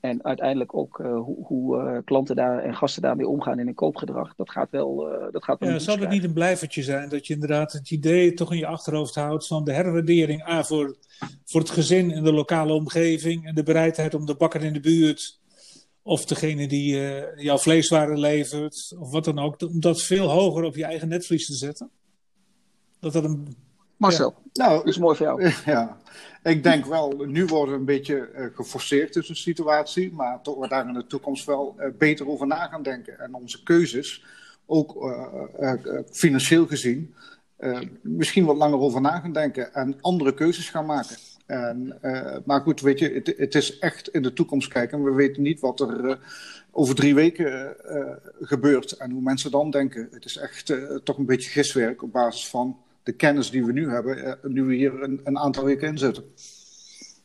en 0.00 0.24
uiteindelijk 0.24 0.74
ook 0.74 0.98
uh, 0.98 1.20
hoe, 1.20 1.46
hoe 1.46 1.76
uh, 1.76 1.98
klanten 2.04 2.36
daar 2.36 2.58
en 2.58 2.74
gasten 2.74 3.02
daarmee 3.02 3.28
omgaan 3.28 3.58
in 3.58 3.66
hun 3.66 3.74
koopgedrag. 3.74 4.34
Dat 4.34 4.50
gaat 4.50 4.70
wel. 4.70 5.12
Uh, 5.12 5.32
dat 5.32 5.44
gaat 5.44 5.58
wel 5.58 5.70
ja, 5.70 5.78
zal 5.78 5.98
het 5.98 6.08
niet 6.08 6.24
een 6.24 6.32
blijvertje 6.32 6.82
zijn 6.82 7.08
dat 7.08 7.26
je 7.26 7.34
inderdaad 7.34 7.72
het 7.72 7.90
idee 7.90 8.34
toch 8.34 8.52
in 8.52 8.58
je 8.58 8.66
achterhoofd 8.66 9.14
houdt 9.14 9.46
van 9.46 9.64
de 9.64 9.72
herwaardering 9.72 10.48
A 10.48 10.64
voor, 10.64 10.96
voor 11.44 11.60
het 11.60 11.70
gezin 11.70 12.10
in 12.10 12.24
de 12.24 12.32
lokale 12.32 12.72
omgeving 12.72 13.46
en 13.46 13.54
de 13.54 13.62
bereidheid 13.62 14.14
om 14.14 14.26
de 14.26 14.34
bakker 14.34 14.64
in 14.64 14.72
de 14.72 14.80
buurt 14.80 15.40
of 16.02 16.24
degene 16.24 16.68
die 16.68 16.96
jouw 17.36 17.58
vleeswaren 17.58 18.18
levert 18.18 18.94
of 18.98 19.10
wat 19.10 19.24
dan 19.24 19.38
ook, 19.38 19.62
om 19.62 19.80
dat 19.80 20.02
veel 20.02 20.28
hoger 20.28 20.64
op 20.64 20.76
je 20.76 20.84
eigen 20.84 21.08
netvlies 21.08 21.46
te 21.46 21.54
zetten? 21.54 21.90
Dat 23.00 23.12
dat 23.12 23.24
een. 23.24 23.67
Marcel, 23.98 24.34
ja. 24.52 24.66
nou, 24.66 24.88
is 24.88 24.98
mooi 24.98 25.16
voor 25.16 25.26
jou. 25.26 25.52
Ja, 25.64 25.96
ik 26.42 26.62
denk 26.62 26.84
wel, 26.86 27.24
nu 27.26 27.46
worden 27.46 27.74
we 27.74 27.80
een 27.80 27.86
beetje 27.86 28.30
uh, 28.36 28.46
geforceerd 28.54 29.12
tussen 29.12 29.34
de 29.34 29.40
situatie, 29.40 30.12
maar 30.12 30.42
toch 30.42 30.58
we 30.58 30.68
daar 30.68 30.88
in 30.88 30.94
de 30.94 31.06
toekomst 31.06 31.44
wel 31.44 31.76
uh, 31.78 31.86
beter 31.98 32.28
over 32.28 32.46
na 32.46 32.66
gaan 32.66 32.82
denken. 32.82 33.18
En 33.18 33.34
onze 33.34 33.62
keuzes, 33.62 34.24
ook 34.66 34.94
uh, 34.94 35.72
financieel 36.10 36.66
gezien, 36.66 37.14
misschien 38.02 38.44
wat 38.44 38.56
langer 38.56 38.78
over 38.78 39.00
na 39.00 39.20
gaan 39.20 39.32
denken 39.32 39.74
en 39.74 39.96
andere 40.00 40.34
keuzes 40.34 40.70
gaan 40.70 40.86
maken. 40.86 41.16
En, 41.46 41.98
maar 42.44 42.60
goed, 42.60 42.80
weet 42.80 42.98
je, 42.98 43.10
het, 43.10 43.34
het, 43.36 43.54
is 43.54 43.78
echt 43.78 44.08
in 44.08 44.22
de 44.22 44.32
toekomst 44.32 44.68
kijken. 44.68 45.04
We 45.04 45.12
weten 45.12 45.42
niet 45.42 45.60
wat 45.60 45.80
er 45.80 46.18
over 46.70 46.94
drie 46.94 47.14
weken 47.14 47.76
gebeurt 48.40 48.92
en 48.92 49.10
hoe 49.10 49.22
mensen 49.22 49.50
dan 49.50 49.70
denken. 49.70 50.08
Het 50.10 50.24
is 50.24 50.36
echt 50.36 50.74
toch 51.04 51.18
een 51.18 51.26
beetje 51.26 51.50
giswerk 51.50 52.02
op 52.02 52.12
basis 52.12 52.48
van 52.48 52.76
de 53.08 53.14
kennis 53.14 53.50
die 53.50 53.64
we 53.64 53.72
nu 53.72 53.90
hebben, 53.90 54.24
eh, 54.24 54.50
nu 54.50 54.62
we 54.62 54.74
hier 54.74 55.02
een, 55.02 55.20
een 55.24 55.38
aantal 55.38 55.64
weken 55.64 55.88
in 55.88 55.98
zitten. 55.98 56.24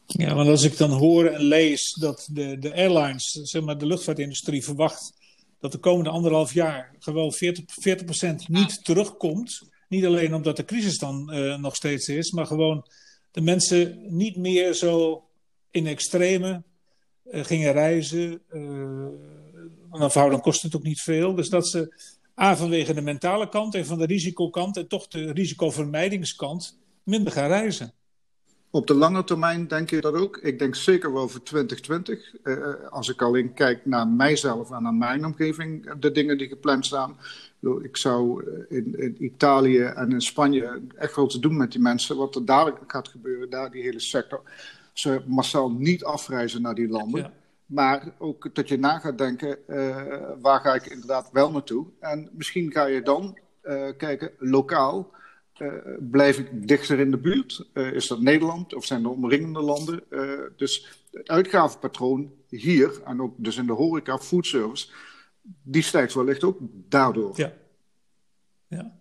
Ja, 0.05 0.35
want 0.35 0.49
als 0.49 0.63
ik 0.63 0.77
dan 0.77 0.91
hoor 0.91 1.25
en 1.25 1.41
lees 1.41 1.93
dat 1.93 2.27
de, 2.31 2.59
de 2.59 2.73
airlines, 2.73 3.31
zeg 3.31 3.61
maar 3.61 3.77
de 3.77 3.85
luchtvaartindustrie, 3.85 4.63
verwacht 4.63 5.13
dat 5.59 5.71
de 5.71 5.77
komende 5.77 6.09
anderhalf 6.09 6.53
jaar 6.53 6.95
gewoon 6.99 7.33
40%, 7.33 7.37
40 7.65 8.47
niet 8.47 8.83
terugkomt. 8.83 9.61
Niet 9.87 10.05
alleen 10.05 10.33
omdat 10.33 10.57
de 10.57 10.65
crisis 10.65 10.97
dan 10.97 11.29
uh, 11.33 11.57
nog 11.57 11.75
steeds 11.75 12.07
is, 12.07 12.31
maar 12.31 12.45
gewoon 12.45 12.85
de 13.31 13.41
mensen 13.41 14.05
niet 14.07 14.35
meer 14.35 14.73
zo 14.73 15.23
in 15.71 15.87
extreme 15.87 16.63
uh, 17.31 17.43
gingen 17.43 17.71
reizen. 17.71 18.41
Uh, 18.51 19.07
dan 20.11 20.41
kost 20.41 20.61
het 20.61 20.75
ook 20.75 20.83
niet 20.83 21.01
veel. 21.01 21.35
Dus 21.35 21.49
dat 21.49 21.67
ze 21.67 21.93
A, 22.41 22.55
vanwege 22.55 22.93
de 22.93 23.01
mentale 23.01 23.49
kant 23.49 23.75
en 23.75 23.85
van 23.85 23.97
de 23.97 24.05
risicokant 24.05 24.77
en 24.77 24.87
toch 24.87 25.07
de 25.07 25.31
risicovermijdingskant 25.31 26.79
minder 27.03 27.33
gaan 27.33 27.47
reizen. 27.47 27.93
Op 28.69 28.87
de 28.87 28.93
lange 28.93 29.23
termijn 29.23 29.67
denk 29.67 29.89
je 29.89 30.01
dat 30.01 30.13
ook? 30.13 30.37
Ik 30.37 30.59
denk 30.59 30.75
zeker 30.75 31.13
wel 31.13 31.29
voor 31.29 31.43
2020. 31.43 32.33
Uh, 32.43 32.53
eh, 32.53 32.89
als 32.89 33.09
ik 33.09 33.21
alleen 33.21 33.53
kijk 33.53 33.85
naar 33.85 34.07
mijzelf 34.07 34.71
en 34.71 34.83
naar 34.83 34.93
mijn 34.93 35.25
omgeving, 35.25 35.93
de 35.99 36.11
dingen 36.11 36.37
die 36.37 36.47
gepland 36.47 36.85
staan. 36.85 37.17
Ik 37.81 37.97
zou 37.97 38.43
eh, 38.43 38.77
in, 38.77 38.99
in, 38.99 39.23
Italië 39.23 39.81
en 39.81 40.11
in 40.11 40.21
Spanje 40.21 40.81
echt 40.95 41.15
wel 41.15 41.27
te 41.27 41.39
doen 41.39 41.57
met 41.57 41.71
die 41.71 41.81
mensen. 41.81 42.17
Wat 42.17 42.35
er 42.35 42.45
dadelijk 42.45 42.77
gaat 42.87 43.07
gebeuren, 43.07 43.49
daar 43.49 43.71
die 43.71 43.83
hele 43.83 43.99
sector. 43.99 44.41
Ze 44.93 45.21
massaal 45.27 45.71
niet 45.71 46.03
afreizen 46.03 46.61
naar 46.61 46.75
die 46.75 46.87
landen. 46.87 47.21
Ja. 47.21 47.31
Maar 47.65 48.15
ook 48.17 48.55
dat 48.55 48.67
je 48.70 48.79
na 48.79 49.00
gaat 49.00 49.17
denken, 49.17 49.58
uh, 49.67 50.05
waar 50.41 50.60
ga 50.60 50.74
ik 50.74 50.86
inderdaad 50.86 51.29
wel 51.32 51.51
naartoe? 51.51 51.88
En 52.00 52.29
misschien 52.34 52.72
ga 52.72 52.86
je 52.86 53.01
dan 53.01 53.38
uh, 53.63 53.89
kijken, 53.98 54.32
lokaal, 54.38 55.12
uh, 55.58 55.74
blijf 56.00 56.38
ik 56.38 56.67
dichter 56.67 57.00
in 57.00 57.12
de 57.12 57.17
buurt? 57.17 57.70
is 57.74 58.08
dat 58.08 58.22
Nederland 58.22 58.74
of 58.74 58.86
zijn 58.86 59.03
er 59.03 59.10
omringende 59.10 59.62
landen? 59.62 60.03
dus 60.58 61.03
het 61.12 61.29
uitgavenpatroon 61.29 62.32
hier, 62.50 63.01
en 63.05 63.22
ook 63.22 63.34
dus 63.38 63.58
in 63.58 63.65
de 63.65 63.74
horeca, 63.74 64.17
foodservice, 64.17 64.91
die 65.63 65.82
stijgt 65.82 66.13
wellicht 66.13 66.43
ook 66.43 66.58
daardoor. 66.89 67.32
Ja, 67.36 67.53
ja. 68.67 68.93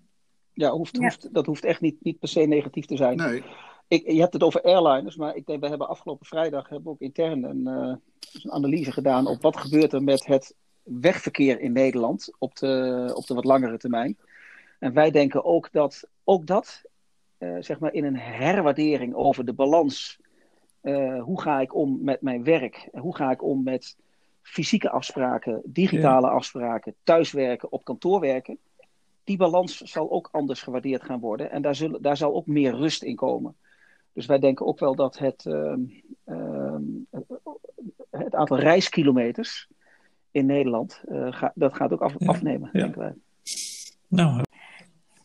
ja, 0.53 0.71
hoeft, 0.71 0.97
ja. 0.97 1.03
Hoeft, 1.03 1.35
dat 1.35 1.47
hoeft 1.47 1.65
echt 1.65 1.81
niet, 1.81 1.97
niet 2.03 2.19
per 2.19 2.29
se 2.29 2.41
negatief 2.41 2.87
te 2.87 2.97
zijn. 2.97 3.17
Nee. 3.17 3.45
Ik, 3.93 4.11
je 4.11 4.21
hebt 4.21 4.33
het 4.33 4.43
over 4.43 4.63
airliners, 4.63 5.17
maar 5.17 5.37
ik 5.37 5.47
denk, 5.47 5.61
we 5.61 5.69
hebben 5.69 5.89
afgelopen 5.89 6.27
vrijdag 6.27 6.69
hebben 6.69 6.85
we 6.85 6.91
ook 6.91 7.01
intern 7.01 7.45
een, 7.45 7.69
uh, 7.69 7.95
een 8.43 8.53
analyse 8.53 8.93
gedaan 8.93 9.27
op 9.27 9.43
wat 9.43 9.57
gebeurt 9.57 9.93
er 9.93 10.03
met 10.03 10.27
het 10.27 10.55
wegverkeer 10.83 11.61
in 11.61 11.73
Nederland 11.73 12.31
op 12.39 12.57
de, 12.57 13.13
op 13.15 13.27
de 13.27 13.35
wat 13.35 13.45
langere 13.45 13.79
termijn. 13.79 14.17
En 14.79 14.93
wij 14.93 15.11
denken 15.11 15.45
ook 15.45 15.73
dat 15.73 16.09
ook 16.25 16.47
dat, 16.47 16.83
uh, 17.39 17.57
zeg 17.61 17.79
maar 17.79 17.93
in 17.93 18.05
een 18.05 18.17
herwaardering 18.17 19.15
over 19.15 19.45
de 19.45 19.53
balans, 19.53 20.19
uh, 20.83 21.23
hoe 21.23 21.41
ga 21.41 21.61
ik 21.61 21.75
om 21.75 21.99
met 22.03 22.21
mijn 22.21 22.45
werk, 22.45 22.89
hoe 22.93 23.17
ga 23.17 23.31
ik 23.31 23.43
om 23.43 23.63
met 23.63 23.97
fysieke 24.43 24.91
afspraken, 24.91 25.63
digitale 25.65 26.27
ja. 26.27 26.33
afspraken, 26.33 26.95
thuiswerken, 27.03 27.73
op 27.73 27.85
kantoor 27.85 28.21
werken, 28.21 28.59
die 29.25 29.37
balans 29.37 29.77
zal 29.77 30.11
ook 30.11 30.29
anders 30.33 30.63
gewaardeerd 30.63 31.03
gaan 31.03 31.21
worden. 31.21 31.51
En 31.51 31.63
daar, 31.63 31.75
zullen, 31.75 32.03
daar 32.03 32.17
zal 32.17 32.35
ook 32.35 32.47
meer 32.47 32.75
rust 32.75 33.03
in 33.03 33.17
komen. 33.17 33.57
Dus 34.13 34.27
wij 34.27 34.39
denken 34.39 34.67
ook 34.67 34.79
wel 34.79 34.95
dat 34.95 35.19
het, 35.19 35.47
ehm, 35.47 35.81
ehm, 36.25 36.83
het 38.11 38.35
aantal 38.35 38.59
reiskilometers 38.59 39.69
in 40.31 40.47
Nederland, 40.47 41.03
uh, 41.09 41.43
dat 41.55 41.75
gaat 41.75 41.93
ook 41.93 42.03
af, 42.03 42.27
afnemen, 42.27 42.71
ja. 42.73 42.81
denken 42.81 43.01
wij. 43.01 43.15
Nou, 44.09 44.43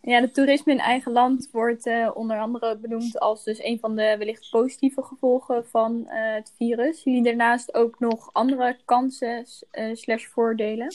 ja, 0.08 0.22
de 0.22 0.32
toerisme 0.32 0.74
in 0.74 0.80
eigen 0.80 1.12
land 1.12 1.50
wordt 1.52 1.86
uh, 1.86 2.10
onder 2.14 2.40
andere 2.40 2.78
benoemd 2.78 3.20
als 3.20 3.44
dus 3.44 3.64
een 3.64 3.80
van 3.80 3.96
de 3.96 4.16
wellicht 4.18 4.50
positieve 4.50 5.04
gevolgen 5.04 5.66
van 5.66 5.98
uh, 5.98 6.34
het 6.34 6.54
virus. 6.56 7.04
Jullie 7.04 7.24
daarnaast 7.24 7.74
ook 7.74 8.00
nog 8.00 8.30
andere 8.34 8.78
kansen 8.86 9.46
uh, 9.72 9.96
slash 9.96 10.26
voordelen? 10.26 10.88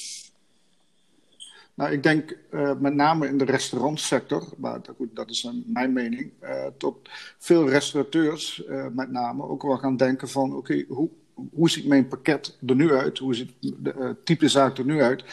Nou, 1.74 1.92
ik 1.92 2.02
denk 2.02 2.36
met 2.78 2.94
name 2.94 3.26
in 3.26 3.38
de 3.38 3.44
restaurantsector, 3.44 4.48
maar 4.56 4.80
goed, 4.96 5.16
dat 5.16 5.30
is 5.30 5.44
een, 5.44 5.64
mijn 5.66 5.92
mening, 5.92 6.30
tot 6.76 7.08
veel 7.38 7.68
restaurateurs 7.68 8.62
met 8.92 9.10
name 9.10 9.48
ook 9.48 9.62
wel 9.62 9.78
gaan 9.78 9.96
denken 9.96 10.28
van 10.28 10.56
oké, 10.56 10.84
hoe, 10.88 11.70
ziet 11.70 11.86
mijn 11.86 12.08
pakket 12.08 12.58
er 12.66 12.74
nu 12.74 12.92
uit? 12.92 13.18
Hoe 13.18 13.34
ziet 13.34 13.52
de 13.60 14.16
type 14.24 14.48
zaak 14.48 14.78
er 14.78 14.84
nu 14.84 15.02
uit? 15.02 15.24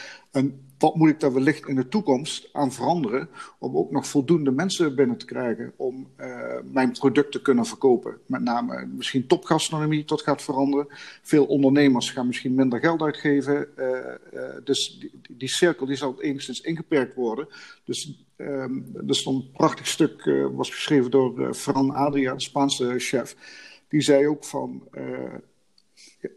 Wat 0.79 0.95
moet 0.95 1.09
ik 1.09 1.19
daar 1.19 1.33
wellicht 1.33 1.67
in 1.67 1.75
de 1.75 1.87
toekomst 1.87 2.49
aan 2.51 2.71
veranderen 2.71 3.29
om 3.57 3.77
ook 3.77 3.91
nog 3.91 4.07
voldoende 4.07 4.51
mensen 4.51 4.95
binnen 4.95 5.17
te 5.17 5.25
krijgen 5.25 5.73
om 5.75 6.07
uh, 6.17 6.55
mijn 6.63 6.91
product 6.91 7.31
te 7.31 7.41
kunnen 7.41 7.65
verkopen. 7.65 8.17
Met 8.25 8.41
name 8.41 8.85
misschien 8.85 9.27
topgastronomie 9.27 10.05
dat 10.05 10.21
gaat 10.21 10.41
veranderen. 10.41 10.87
Veel 11.21 11.45
ondernemers 11.45 12.11
gaan 12.11 12.27
misschien 12.27 12.53
minder 12.53 12.79
geld 12.79 13.01
uitgeven. 13.01 13.67
Uh, 13.77 13.87
uh, 14.33 14.41
dus 14.63 14.97
die, 14.99 15.11
die, 15.29 15.47
cirkel 15.47 15.85
die 15.85 15.95
zal 15.95 16.21
enigszins 16.21 16.61
ingeperkt 16.61 17.15
worden. 17.15 17.47
Dus 17.83 18.25
um, 18.37 18.85
er 19.07 19.15
stond 19.15 19.43
een 19.43 19.51
prachtig 19.51 19.87
stuk, 19.87 20.47
was 20.51 20.69
geschreven 20.69 21.11
door 21.11 21.53
Fran 21.53 21.91
Adria, 21.91 22.33
de 22.33 22.41
Spaanse 22.41 22.93
chef. 22.97 23.35
Die 23.87 24.01
zei 24.01 24.27
ook 24.27 24.45
van 24.45 24.83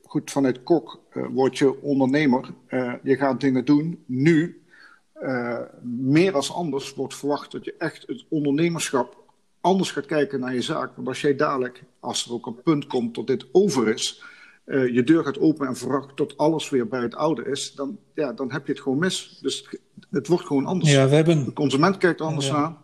goed, 0.04 0.30
vanuit 0.30 0.62
kok 0.62 1.00
uh, 1.12 1.26
word 1.30 1.58
je 1.58 1.82
ondernemer. 1.82 2.54
Uh, 2.68 2.94
je 3.02 3.16
gaat 3.16 3.40
dingen 3.40 3.64
doen. 3.64 4.04
Nu, 4.06 4.62
uh, 5.22 5.58
meer 5.82 6.34
als 6.34 6.52
anders, 6.52 6.94
wordt 6.94 7.14
verwacht 7.14 7.52
dat 7.52 7.64
je 7.64 7.74
echt 7.78 8.06
het 8.06 8.24
ondernemerschap 8.28 9.16
anders 9.60 9.90
gaat 9.90 10.06
kijken 10.06 10.40
naar 10.40 10.54
je 10.54 10.62
zaak. 10.62 10.96
Want 10.96 11.08
als 11.08 11.20
jij 11.20 11.36
dadelijk, 11.36 11.82
als 12.00 12.26
er 12.26 12.32
ook 12.32 12.46
een 12.46 12.62
punt 12.62 12.86
komt 12.86 13.14
dat 13.14 13.26
dit 13.26 13.46
over 13.52 13.88
is, 13.88 14.22
je 14.66 15.02
deur 15.04 15.24
gaat 15.24 15.38
openen 15.38 15.68
en 15.68 15.76
verwacht 15.76 16.16
tot 16.16 16.36
alles 16.36 16.70
weer 16.70 16.88
bij 16.88 17.00
het 17.00 17.14
oude 17.14 17.44
is, 17.44 17.74
dan, 17.74 17.98
ja, 18.14 18.32
dan 18.32 18.52
heb 18.52 18.66
je 18.66 18.72
het 18.72 18.82
gewoon 18.82 18.98
mis. 18.98 19.38
Dus 19.40 19.76
het 20.10 20.26
wordt 20.26 20.46
gewoon 20.46 20.66
anders. 20.66 20.92
Ja, 20.92 21.08
we 21.08 21.14
hebben... 21.14 21.44
De 21.44 21.52
consument 21.52 21.96
kijkt 21.96 22.20
anders 22.20 22.46
ja. 22.46 22.52
naar. 22.52 22.76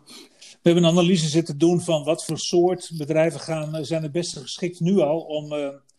We 0.63 0.75
hebben 0.75 0.85
een 0.85 0.91
analyse 0.91 1.29
zitten 1.29 1.59
doen 1.59 1.81
van 1.81 2.05
wat 2.05 2.25
voor 2.25 2.39
soort 2.39 2.91
bedrijven 2.97 3.41
gaan, 3.41 3.85
zijn 3.85 4.03
het 4.03 4.13
beste 4.13 4.41
geschikt 4.41 4.81
nu 4.81 4.99
al 4.99 5.21
om 5.21 5.53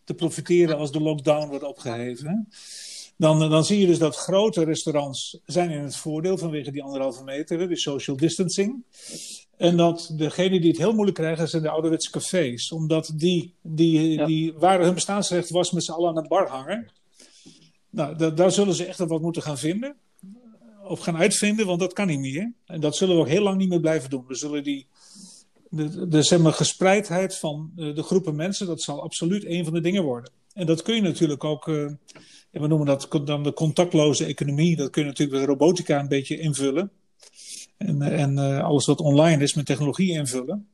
te 0.10 0.16
profiteren 0.16 0.78
als 0.78 0.92
de 0.92 1.02
lockdown 1.02 1.48
wordt 1.48 1.64
opgeheven. 1.64 2.50
Dan, 3.18 3.50
dan 3.50 3.66
zie 3.66 3.80
je 3.80 3.86
dus 3.86 4.00
dat 4.00 4.16
grote 4.16 4.64
restaurants 4.64 5.40
zijn 5.46 5.70
in 5.70 5.82
het 5.82 5.96
voordeel 5.96 6.38
vanwege 6.38 6.72
die 6.72 6.84
anderhalve 6.84 7.24
meter, 7.24 7.70
de 7.70 7.78
social 7.78 8.18
distancing. 8.18 8.84
En 9.58 9.78
dat 9.78 10.12
degene 10.14 10.60
die 10.60 10.70
het 10.70 10.78
heel 10.78 10.94
moeilijk 10.94 11.18
krijgen, 11.18 11.50
zijn 11.50 11.64
de 11.64 11.70
ouderwetse 11.70 12.12
cafés. 12.12 12.72
Omdat 12.72 13.12
die, 13.16 13.54
die, 13.62 14.26
die 14.26 14.54
waar 14.54 14.82
hun 14.82 14.94
bestaansrecht 14.94 15.50
was 15.50 15.72
met 15.72 15.84
z'n 15.84 15.92
allen 15.92 16.10
aan 16.10 16.24
de 16.24 16.30
bar 16.30 16.48
hangen. 16.48 16.92
Nou, 17.90 18.34
daar 18.34 18.52
zullen 18.52 18.74
ze 18.74 18.86
echt 18.86 19.00
wat 19.00 19.22
moeten 19.22 19.42
gaan 19.42 19.58
vinden. 19.58 19.96
Of 20.84 21.00
gaan 21.00 21.18
uitvinden, 21.18 21.66
want 21.66 21.80
dat 21.80 21.94
kan 21.94 22.08
niet 22.08 22.20
meer. 22.20 22.54
En 22.66 22.80
dat 22.80 22.96
zullen 22.96 23.16
we 23.16 23.22
ook 23.22 23.28
heel 23.28 23.44
lang 23.44 23.58
niet 23.58 23.70
meer 23.70 23.80
blijven 23.80 24.10
doen. 24.10 24.26
We 24.28 24.36
zullen 24.36 24.64
die, 24.64 24.88
de, 25.70 26.08
de 26.08 26.24
zeg 26.24 26.40
maar, 26.40 26.54
gespreidheid 26.54 27.38
van 27.38 27.72
eh, 27.76 27.96
de 27.96 28.04
groepen 28.04 28.36
mensen, 28.36 28.68
dat 28.68 28.82
zal 28.82 29.02
absoluut 29.02 29.46
een 29.46 29.64
van 29.64 29.74
de 29.74 29.82
dingen 29.82 30.04
worden. 30.04 30.32
En 30.54 30.66
dat 30.66 30.82
kun 30.82 30.96
je 30.96 31.02
natuurlijk 31.02 31.44
ook, 31.44 31.68
uh, 31.68 31.92
we 32.52 32.68
noemen 32.68 32.86
dat 32.86 33.08
dan 33.26 33.44
de 33.44 33.54
contactloze 33.54 34.26
economie, 34.26 34.76
dat 34.76 34.90
kun 34.90 35.02
je 35.02 35.08
natuurlijk 35.08 35.40
met 35.40 35.48
robotica 35.48 36.00
een 36.00 36.08
beetje 36.08 36.40
invullen. 36.40 36.92
En, 37.78 38.02
eh, 38.02 38.22
en 38.22 38.38
uh, 38.38 38.64
alles 38.64 38.86
wat 38.86 39.00
online 39.00 39.44
is 39.44 39.54
met 39.54 39.66
technologie 39.66 40.12
invullen. 40.12 40.68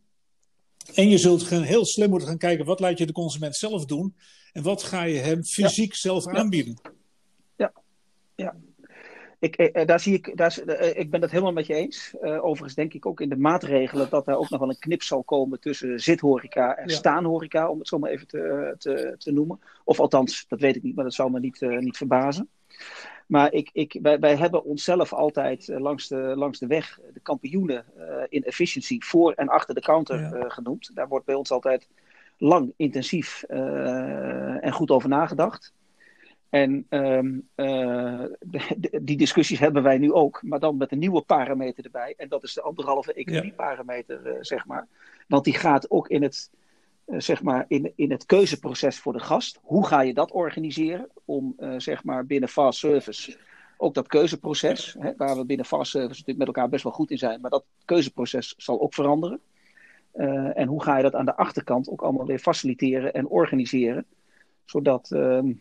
En 0.93 1.10
je 1.10 1.17
zult 1.17 1.49
heel 1.49 1.86
slim 1.86 2.10
moeten 2.10 2.27
gaan 2.27 2.38
kijken, 2.38 2.65
wat 2.65 2.79
laat 2.79 2.97
je 2.97 3.05
de 3.05 3.12
consument 3.12 3.55
zelf 3.55 3.86
doen? 3.86 4.15
En 4.53 4.63
wat 4.63 4.84
ga 4.84 5.03
je 5.03 5.17
hem 5.17 5.43
fysiek 5.43 5.91
ja. 5.91 5.97
zelf 5.97 6.27
aanbieden? 6.27 6.79
Ja, 7.58 7.73
ja. 8.36 8.55
Ik, 9.39 9.56
eh, 9.56 9.86
daar 9.86 10.00
zie 10.00 10.13
ik, 10.13 10.38
daar, 10.38 10.58
eh, 10.58 11.00
ik 11.00 11.10
ben 11.10 11.21
het 11.21 11.32
helemaal 11.32 11.54
met 11.54 11.65
je 11.65 11.74
eens. 11.74 12.13
Uh, 12.21 12.45
overigens 12.45 12.74
denk 12.74 12.93
ik 12.93 13.06
ook 13.06 13.21
in 13.21 13.30
de 13.30 13.38
maatregelen 13.38 14.10
dat 14.10 14.26
daar 14.26 14.38
ook 14.38 14.50
nog 14.50 14.60
wel 14.60 14.69
een 14.69 14.80
knip 14.80 15.04
zal 15.04 15.24
komen 15.24 15.60
tussen 15.60 16.00
zithoreca 16.00 16.76
en 16.76 16.89
ja. 16.89 16.95
staanhoreca, 16.95 17.69
om 17.69 17.80
het 17.80 17.88
zo 17.88 18.00
maar 18.00 18.10
even 18.10 18.28
te, 18.28 18.76
te, 18.78 19.15
te, 19.17 19.32
noemen. 19.32 19.60
Of 19.84 20.00
althans, 20.00 20.45
dat 20.48 20.60
weet 20.60 20.76
ik 20.76 20.84
niet, 20.84 20.95
maar 20.95 21.04
dat 21.04 21.13
zou 21.13 21.32
me 21.32 21.39
niet, 21.39 21.62
uh, 21.62 21.78
niet 21.78 21.98
verbazen. 21.98 22.50
Maar 23.28 23.54
ik, 23.54 23.69
ik, 23.74 24.00
wij, 24.02 24.19
wij 24.19 24.36
hebben 24.36 24.63
onszelf 24.63 25.13
altijd 25.13 25.67
langs, 25.67 26.08
de, 26.08 26.17
langs 26.17 26.60
de 26.60 26.67
weg 26.67 27.00
de 27.13 27.19
kampioenen 27.19 27.86
in 28.30 28.43
efficiency 28.43 29.00
voor 29.00 29.32
en 29.32 29.48
achter 29.48 29.76
de 29.76 29.82
counter 29.82 30.19
ja. 30.19 30.50
genoemd. 30.50 30.91
Daar 30.93 31.08
wordt 31.08 31.26
bij 31.26 31.36
ons 31.36 31.52
altijd 31.52 31.88
lang, 32.38 32.74
intensief 32.78 33.43
en 33.43 34.71
goed 34.71 34.91
over 34.91 35.10
nagedacht. 35.10 35.74
En 36.49 36.86
um, 36.89 37.47
uh, 37.55 38.23
die 39.01 39.17
discussies 39.17 39.60
hebben 39.60 39.84
wij 39.84 39.97
nu 39.97 40.13
ook, 40.13 40.43
maar 40.43 40.60
dan 40.60 40.77
met 40.77 40.91
een 40.91 40.99
nieuwe 40.99 41.21
parameter 41.21 41.84
erbij. 41.84 42.13
En 42.17 42.29
dat 42.29 42.43
is 42.43 42.53
de 42.53 42.62
anderhalve 42.62 43.13
economieparameter, 43.13 44.21
ja. 44.23 44.29
uh, 44.29 44.38
zeg 44.41 44.65
maar. 44.65 44.88
Want 45.27 45.43
die 45.43 45.53
gaat 45.53 45.91
ook 45.91 46.08
in 46.08 46.23
het, 46.23 46.51
uh, 47.08 47.19
zeg 47.19 47.43
maar 47.43 47.65
in, 47.67 47.91
in 47.95 48.12
het 48.12 48.25
keuzeproces 48.25 48.99
voor 48.99 49.13
de 49.13 49.19
gast. 49.19 49.60
Hoe 49.63 49.88
ga 49.88 50.01
je 50.01 50.13
dat 50.13 50.31
organiseren 50.31 51.10
om 51.25 51.55
zeg 51.77 52.03
maar 52.03 52.25
binnen 52.25 52.49
fast 52.49 52.79
service 52.79 53.38
ook 53.77 53.93
dat 53.93 54.08
keuzeproces, 54.08 54.95
hè, 54.99 55.13
waar 55.17 55.38
we 55.38 55.45
binnen 55.45 55.65
fast 55.65 55.91
service 55.91 56.10
natuurlijk 56.10 56.38
met 56.38 56.47
elkaar 56.47 56.69
best 56.69 56.84
wel 56.84 56.91
goed 56.91 57.12
in 57.12 57.17
zijn, 57.17 57.41
maar 57.41 57.51
dat 57.51 57.65
keuzeproces 57.86 58.53
zal 58.58 58.81
ook 58.81 58.93
veranderen. 58.93 59.39
en 60.53 60.67
hoe 60.67 60.84
ga 60.84 60.97
je 60.97 61.03
dat 61.03 61.15
aan 61.15 61.25
de 61.25 61.36
achterkant 61.36 61.89
ook 61.89 62.01
allemaal 62.01 62.25
weer 62.25 62.39
faciliteren 62.39 63.13
en 63.13 63.27
organiseren, 63.27 64.05
zodat 64.65 65.12
ehm, 65.12 65.51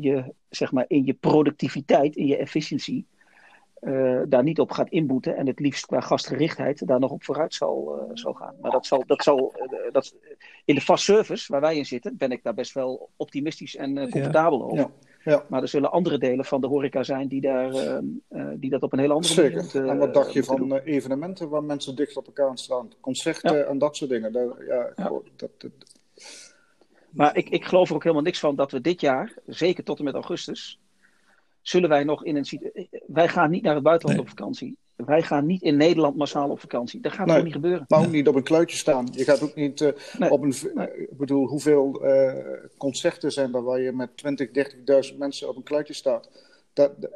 je 0.00 0.24
zeg 0.48 0.72
maar, 0.72 0.84
in 0.88 1.04
je 1.04 1.14
productiviteit, 1.14 2.16
in 2.16 2.26
je 2.26 2.36
efficiëntie, 2.36 3.06
uh, 3.80 4.22
daar 4.28 4.42
niet 4.42 4.60
op 4.60 4.70
gaat 4.70 4.90
inboeten 4.90 5.36
en 5.36 5.46
het 5.46 5.60
liefst 5.60 5.86
qua 5.86 6.00
gastgerichtheid 6.00 6.86
daar 6.86 7.00
nog 7.00 7.10
op 7.10 7.24
vooruit 7.24 7.54
zal, 7.54 7.98
uh, 7.98 8.10
zal 8.14 8.32
gaan. 8.32 8.54
Maar 8.60 8.70
dat 8.70 8.86
zal, 8.86 9.04
dat 9.06 9.22
zal 9.22 9.54
dat, 9.92 10.14
in 10.64 10.74
de 10.74 10.80
fast 10.80 11.04
service 11.04 11.52
waar 11.52 11.60
wij 11.60 11.76
in 11.76 11.86
zitten, 11.86 12.16
ben 12.16 12.30
ik 12.30 12.42
daar 12.42 12.54
best 12.54 12.74
wel 12.74 13.10
optimistisch 13.16 13.76
en 13.76 14.10
comfortabel 14.10 14.64
over. 14.64 14.76
Ja. 14.76 14.90
Ja. 15.24 15.44
Maar 15.48 15.62
er 15.62 15.68
zullen 15.68 15.92
andere 15.92 16.18
delen 16.18 16.44
van 16.44 16.60
de 16.60 16.66
horeca 16.66 17.02
zijn 17.02 17.28
die, 17.28 17.40
daar, 17.40 18.00
die 18.54 18.70
dat 18.70 18.82
op 18.82 18.92
een 18.92 18.98
hele 18.98 19.12
andere 19.12 19.32
Zeker. 19.32 19.64
manier 19.74 19.90
En 19.90 19.98
wat 19.98 20.14
dacht 20.14 20.32
je 20.32 20.44
van 20.44 20.76
evenementen 20.76 21.48
waar 21.48 21.64
mensen 21.64 21.96
dicht 21.96 22.16
op 22.16 22.26
elkaar 22.26 22.58
staan? 22.58 22.88
Concerten 23.00 23.56
ja. 23.56 23.64
en 23.64 23.78
dat 23.78 23.96
soort 23.96 24.10
dingen. 24.10 24.32
Daar, 24.32 24.64
ja, 24.66 24.92
dat, 25.36 25.50
dat, 25.60 25.70
maar 27.16 27.36
ik, 27.36 27.48
ik 27.48 27.64
geloof 27.64 27.88
er 27.88 27.94
ook 27.94 28.02
helemaal 28.02 28.24
niks 28.24 28.38
van 28.38 28.56
dat 28.56 28.70
we 28.70 28.80
dit 28.80 29.00
jaar, 29.00 29.32
zeker 29.46 29.84
tot 29.84 29.98
en 29.98 30.04
met 30.04 30.14
augustus, 30.14 30.78
zullen 31.62 31.88
wij 31.88 32.04
nog 32.04 32.24
in 32.24 32.36
een. 32.36 32.70
Wij 33.06 33.28
gaan 33.28 33.50
niet 33.50 33.62
naar 33.62 33.74
het 33.74 33.82
buitenland 33.82 34.18
nee. 34.18 34.28
op 34.28 34.36
vakantie. 34.38 34.76
Wij 34.96 35.22
gaan 35.22 35.46
niet 35.46 35.62
in 35.62 35.76
Nederland 35.76 36.16
massaal 36.16 36.50
op 36.50 36.60
vakantie. 36.60 37.00
Dat 37.00 37.12
gaat 37.12 37.20
nee, 37.20 37.28
gewoon 37.28 37.44
niet 37.44 37.54
gebeuren. 37.54 37.84
Maar 37.88 38.00
ook 38.00 38.10
niet 38.10 38.28
op 38.28 38.34
een 38.34 38.42
kluitje 38.42 38.76
staan. 38.76 39.08
Je 39.10 39.24
gaat 39.24 39.42
ook 39.42 39.54
niet 39.54 39.80
uh, 39.80 39.88
nee. 40.18 40.30
op 40.30 40.42
een. 40.42 40.54
Nee. 40.74 40.96
Ik 40.96 41.16
bedoel, 41.16 41.46
hoeveel 41.46 42.06
uh, 42.06 42.32
concerten 42.76 43.32
zijn 43.32 43.54
er 43.54 43.62
waar 43.62 43.80
je 43.80 43.92
met 43.92 44.16
20, 44.16 44.48
30.000 45.10 45.16
mensen 45.18 45.48
op 45.48 45.56
een 45.56 45.62
kluitje 45.62 45.94
staat? 45.94 46.30
Dat, 46.72 47.00
dat, 47.00 47.10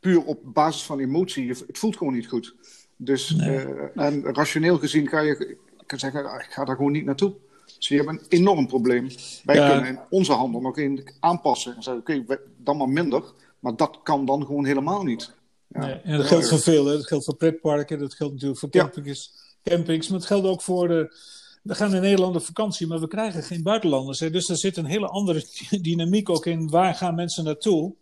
puur 0.00 0.24
op 0.24 0.38
basis 0.44 0.82
van 0.82 0.98
emotie. 0.98 1.48
Het 1.48 1.78
voelt 1.78 1.96
gewoon 1.96 2.14
niet 2.14 2.28
goed. 2.28 2.54
Dus, 2.96 3.30
uh, 3.30 3.96
en 3.96 4.24
rationeel 4.24 4.78
gezien 4.78 5.08
ga 5.08 5.20
je 5.20 5.56
kan 5.86 5.98
zeggen, 5.98 6.24
ik 6.24 6.46
ga 6.50 6.64
daar 6.64 6.76
gewoon 6.76 6.92
niet 6.92 7.04
naartoe. 7.04 7.34
Dus 7.76 7.88
we 7.88 7.96
hebben 7.96 8.14
een 8.14 8.26
enorm 8.28 8.66
probleem. 8.66 9.08
Wij 9.44 9.56
ja. 9.56 9.70
kunnen 9.70 10.00
onze 10.10 10.32
handel 10.32 10.60
nog 10.60 10.78
in 10.78 11.08
aanpassen. 11.20 11.76
En 11.76 11.82
zeggen, 11.82 12.02
oké, 12.02 12.22
okay, 12.22 12.38
dan 12.56 12.76
maar 12.76 12.88
minder. 12.88 13.22
Maar 13.58 13.76
dat 13.76 14.00
kan 14.02 14.24
dan 14.24 14.46
gewoon 14.46 14.64
helemaal 14.64 15.02
niet. 15.02 15.32
Ja, 15.68 15.80
nee, 15.80 15.94
en 15.94 16.16
dat 16.16 16.26
geldt 16.26 16.48
voor 16.48 16.58
veel. 16.58 16.86
Hè. 16.86 16.92
Dat 16.96 17.06
geldt 17.06 17.24
voor 17.24 17.36
pretparken. 17.36 17.98
Dat 17.98 18.14
geldt 18.14 18.32
natuurlijk 18.32 18.60
voor 18.60 18.70
campings. 18.70 19.32
Ja. 19.62 19.72
campings 19.72 20.08
maar 20.08 20.18
het 20.18 20.28
geldt 20.28 20.46
ook 20.46 20.62
voor 20.62 20.88
de... 20.88 21.16
We 21.62 21.74
gaan 21.74 21.94
in 21.94 22.00
Nederland 22.00 22.36
op 22.36 22.42
vakantie, 22.42 22.86
maar 22.86 23.00
we 23.00 23.08
krijgen 23.08 23.42
geen 23.42 23.62
buitenlanders. 23.62 24.20
Hè. 24.20 24.30
Dus 24.30 24.48
er 24.48 24.56
zit 24.56 24.76
een 24.76 24.84
hele 24.84 25.06
andere 25.06 25.44
dynamiek 25.80 26.28
ook 26.28 26.46
in. 26.46 26.70
Waar 26.70 26.94
gaan 26.94 27.14
mensen 27.14 27.44
naartoe? 27.44 27.94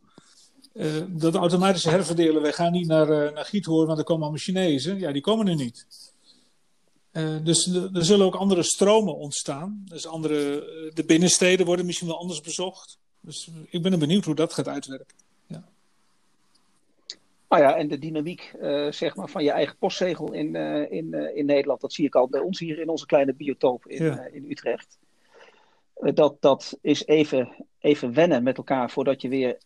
Uh, 0.75 0.87
dat 1.09 1.35
automatische 1.35 1.91
herverdelen. 1.91 2.43
Wij 2.43 2.53
gaan 2.53 2.73
niet 2.73 2.87
naar, 2.87 3.09
uh, 3.09 3.35
naar 3.35 3.45
Giethoorn, 3.45 3.87
want 3.87 3.99
er 3.99 4.05
komen 4.05 4.23
allemaal 4.23 4.41
Chinezen. 4.41 4.99
Ja, 4.99 5.13
die 5.13 5.23
komen 5.23 5.49
er 5.49 5.55
niet. 5.55 5.87
Uh, 7.15 7.37
dus 7.43 7.67
er 7.67 8.05
zullen 8.05 8.27
ook 8.27 8.35
andere 8.35 8.63
stromen 8.63 9.17
ontstaan. 9.17 9.85
Dus 9.89 10.07
andere, 10.07 10.41
de 10.95 11.05
binnensteden 11.05 11.67
worden 11.67 11.87
misschien 11.87 12.09
wel 12.09 12.19
anders 12.19 12.41
bezocht. 12.41 12.99
Dus 13.21 13.51
ik 13.69 13.83
ben 13.83 13.99
benieuwd 13.99 14.25
hoe 14.25 14.35
dat 14.35 14.53
gaat 14.53 14.69
uitwerken. 14.69 15.17
Ja. 15.47 15.65
Nou 17.49 17.63
ja, 17.63 17.77
en 17.77 17.89
de 17.89 17.99
dynamiek 17.99 18.55
uh, 18.61 18.93
zeg 18.93 19.17
maar, 19.17 19.29
van 19.29 19.45
je 19.45 19.51
eigen 19.51 19.77
postzegel 19.79 20.33
in, 20.33 20.55
uh, 20.55 20.93
in, 20.93 21.37
in 21.37 21.47
Nederland, 21.47 21.81
dat 21.81 21.93
zie 21.93 22.07
ik 22.07 22.15
al 22.15 22.29
bij 22.29 22.41
ons 22.41 22.59
hier 22.59 22.79
in 22.79 22.89
onze 22.89 23.07
kleine 23.07 23.35
biotoop 23.35 23.87
in, 23.87 24.05
ja. 24.05 24.27
in 24.33 24.51
Utrecht. 24.51 24.99
dat, 25.95 26.37
dat 26.41 26.79
is 26.81 27.07
even, 27.07 27.67
even 27.79 28.15
wennen 28.15 28.43
met 28.43 28.57
elkaar 28.57 28.91
voordat 28.91 29.21
je 29.21 29.29
weer 29.29 29.59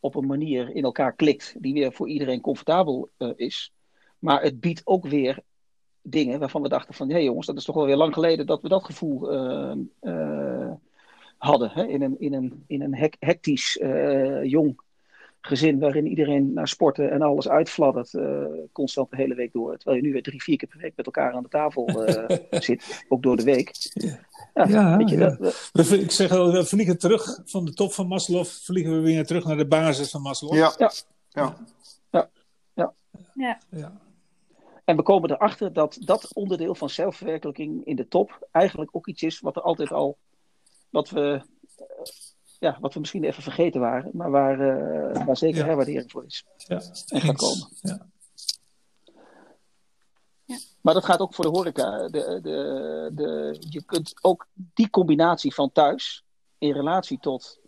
op 0.00 0.14
een 0.14 0.26
manier 0.26 0.74
in 0.74 0.84
elkaar 0.84 1.12
klikt 1.12 1.54
die 1.58 1.72
weer 1.72 1.92
voor 1.92 2.08
iedereen 2.08 2.40
comfortabel 2.40 3.08
is. 3.36 3.72
Maar 4.18 4.42
het 4.42 4.60
biedt 4.60 4.82
ook 4.84 5.06
weer 5.06 5.42
dingen 6.02 6.38
waarvan 6.38 6.62
we 6.62 6.68
dachten 6.68 6.94
van, 6.94 7.08
hé 7.08 7.14
hey 7.14 7.24
jongens, 7.24 7.46
dat 7.46 7.56
is 7.56 7.64
toch 7.64 7.74
wel 7.74 7.86
weer 7.86 7.96
lang 7.96 8.14
geleden 8.14 8.46
dat 8.46 8.62
we 8.62 8.68
dat 8.68 8.84
gevoel 8.84 9.32
hadden. 11.38 11.70
Hè? 11.70 11.86
In 11.86 12.02
een, 12.02 12.16
in 12.18 12.32
een, 12.32 12.64
in 12.66 12.82
een 12.82 13.10
hectisch 13.18 13.80
jong 14.42 14.80
gezin 15.44 15.78
waarin 15.78 16.06
iedereen 16.06 16.52
naar 16.52 16.68
sporten 16.68 17.10
en 17.10 17.22
alles 17.22 17.48
uitfladdert, 17.48 18.12
uh, 18.12 18.44
constant 18.72 19.10
de 19.10 19.16
hele 19.16 19.34
week 19.34 19.52
door. 19.52 19.76
Terwijl 19.76 19.96
je 19.96 20.02
nu 20.02 20.12
weer 20.12 20.22
drie, 20.22 20.42
vier 20.42 20.56
keer 20.56 20.68
per 20.68 20.80
week 20.80 20.92
met 20.96 21.06
elkaar 21.06 21.32
aan 21.32 21.42
de 21.42 21.48
tafel 21.48 22.08
uh, 22.08 22.38
zit, 22.60 23.04
ook 23.08 23.22
door 23.22 23.36
de 23.36 23.42
week. 23.42 23.70
Ja, 23.92 24.18
ja, 24.54 24.64
ja, 24.68 24.98
je, 24.98 25.16
ja. 25.16 25.36
Dat, 25.72 25.88
we, 25.88 26.00
ik 26.00 26.10
zeg 26.10 26.30
al, 26.30 26.52
we 26.52 26.64
vliegen 26.64 26.98
terug 26.98 27.40
van 27.44 27.64
de 27.64 27.72
top 27.72 27.92
van 27.92 28.06
Maslow, 28.06 28.44
vliegen 28.44 28.94
we 28.94 29.00
weer 29.00 29.26
terug 29.26 29.44
naar 29.44 29.56
de 29.56 29.66
basis 29.66 30.10
van 30.10 30.22
Maslow. 30.22 30.54
Ja, 30.54 30.74
ja. 30.78 30.92
ja. 31.28 31.56
ja. 33.34 33.58
ja. 33.70 34.00
En 34.84 34.96
we 34.96 35.02
komen 35.02 35.30
erachter 35.30 35.72
dat 35.72 35.96
dat 36.00 36.34
onderdeel 36.34 36.74
van 36.74 36.90
zelfverwerkelijking 36.90 37.84
in 37.84 37.96
de 37.96 38.08
top 38.08 38.48
eigenlijk 38.50 38.96
ook 38.96 39.06
iets 39.06 39.22
is 39.22 39.40
wat 39.40 39.56
er 39.56 39.62
altijd 39.62 39.92
al, 39.92 40.18
wat 40.90 41.10
we 41.10 41.42
ja, 42.58 42.78
wat 42.80 42.94
we 42.94 43.00
misschien 43.00 43.24
even 43.24 43.42
vergeten 43.42 43.80
waren, 43.80 44.10
maar 44.12 44.30
waar, 44.30 44.60
uh, 44.60 45.26
waar 45.26 45.36
zeker 45.36 45.58
ja. 45.58 45.64
herwaardering 45.64 46.10
voor 46.10 46.24
is. 46.24 46.44
Ja, 46.56 46.80
en 47.06 47.20
gaat 47.20 47.36
komen. 47.36 47.68
Ja. 47.80 48.06
Ja. 50.44 50.58
Maar 50.80 50.94
dat 50.94 51.04
gaat 51.04 51.20
ook 51.20 51.34
voor 51.34 51.44
de 51.44 51.50
horeca. 51.50 52.08
De, 52.08 52.40
de, 52.42 53.10
de, 53.14 53.56
je 53.68 53.84
kunt 53.84 54.14
ook 54.20 54.46
die 54.54 54.90
combinatie 54.90 55.54
van 55.54 55.72
thuis 55.72 56.24
in 56.58 56.72
relatie 56.72 57.18
tot 57.18 57.60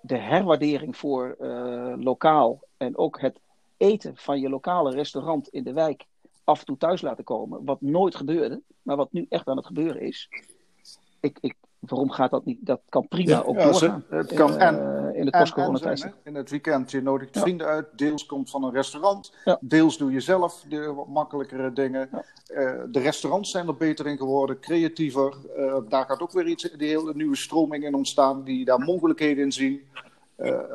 de 0.00 0.18
herwaardering 0.18 0.96
voor 0.96 1.36
uh, 1.40 1.94
lokaal 1.96 2.62
en 2.76 2.96
ook 2.96 3.20
het 3.20 3.40
eten 3.84 4.12
van 4.16 4.40
je 4.40 4.48
lokale 4.48 4.90
restaurant 4.94 5.48
in 5.48 5.64
de 5.64 5.72
wijk 5.72 6.04
af 6.44 6.60
en 6.60 6.66
toe 6.66 6.76
thuis 6.76 7.00
laten 7.02 7.24
komen. 7.24 7.64
Wat 7.64 7.80
nooit 7.80 8.14
gebeurde, 8.14 8.60
maar 8.82 8.96
wat 8.96 9.12
nu 9.12 9.26
echt 9.28 9.48
aan 9.48 9.56
het 9.56 9.66
gebeuren 9.66 10.00
is. 10.00 10.28
Ik, 11.20 11.38
ik, 11.40 11.54
waarom 11.78 12.10
gaat 12.10 12.30
dat 12.30 12.44
niet? 12.44 12.58
Dat 12.60 12.80
kan 12.88 13.08
prima 13.08 13.42
ook 13.42 13.56
ja, 13.56 13.64
doorgaan. 13.64 14.04
ze- 14.08 14.14
het 14.16 14.34
kan 14.34 14.52
in, 14.52 14.58
en- 14.58 15.08
eh, 15.08 15.18
in 15.18 15.24
de 15.24 15.30
En- 15.30 15.38
post-coronatijd. 15.40 16.02
hè. 16.02 16.08
In 16.24 16.34
het 16.34 16.50
weekend, 16.50 16.90
je 16.90 17.02
nodigt 17.02 17.34
Ja. 17.34 17.40
vrienden 17.40 17.66
uit. 17.66 17.86
Deels 17.98 18.26
komt 18.26 18.50
van 18.50 18.64
een 18.64 18.72
restaurant. 18.72 19.34
Ja. 19.44 19.58
Deels 19.60 19.98
doe 19.98 20.12
je 20.12 20.20
zelf 20.20 20.64
de 20.68 20.92
wat 20.92 21.08
makkelijkere 21.08 21.72
dingen. 21.72 22.08
Eh, 22.46 22.80
de 22.88 23.00
restaurants 23.00 23.50
zijn 23.50 23.66
er 23.68 23.76
beter 23.76 24.06
in 24.06 24.16
geworden, 24.16 24.60
creatiever. 24.60 25.34
Eh, 25.56 25.76
daar 25.88 26.04
gaat 26.06 26.20
ook 26.20 26.32
weer 26.32 26.46
iets, 26.46 26.62
die 26.62 26.88
hele 26.88 27.14
nieuwe 27.14 27.36
stroming 27.36 27.84
in 27.84 27.94
ontstaan, 27.94 28.44
die 28.44 28.64
daar 28.64 28.78
mogelijkheden 28.80 29.44
in 29.44 29.52
zien. 29.52 29.82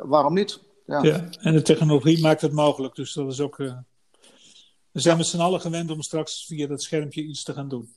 Waarom 0.02 0.34
niet? 0.34 0.60
Ja. 0.90 1.02
Ja, 1.02 1.28
en 1.40 1.52
de 1.52 1.62
technologie 1.62 2.20
maakt 2.20 2.40
het 2.40 2.52
mogelijk. 2.52 2.94
Dus 2.94 3.12
dat 3.12 3.32
is 3.32 3.40
ook. 3.40 3.58
eh, 3.58 3.76
we 4.92 5.00
zijn 5.00 5.16
met 5.16 5.26
z'n 5.26 5.40
allen 5.40 5.60
gewend 5.60 5.90
om 5.90 6.02
straks 6.02 6.46
via 6.46 6.66
dat 6.66 6.82
schermpje 6.82 7.22
iets 7.22 7.42
te 7.42 7.52
gaan 7.52 7.68
doen. 7.68 7.88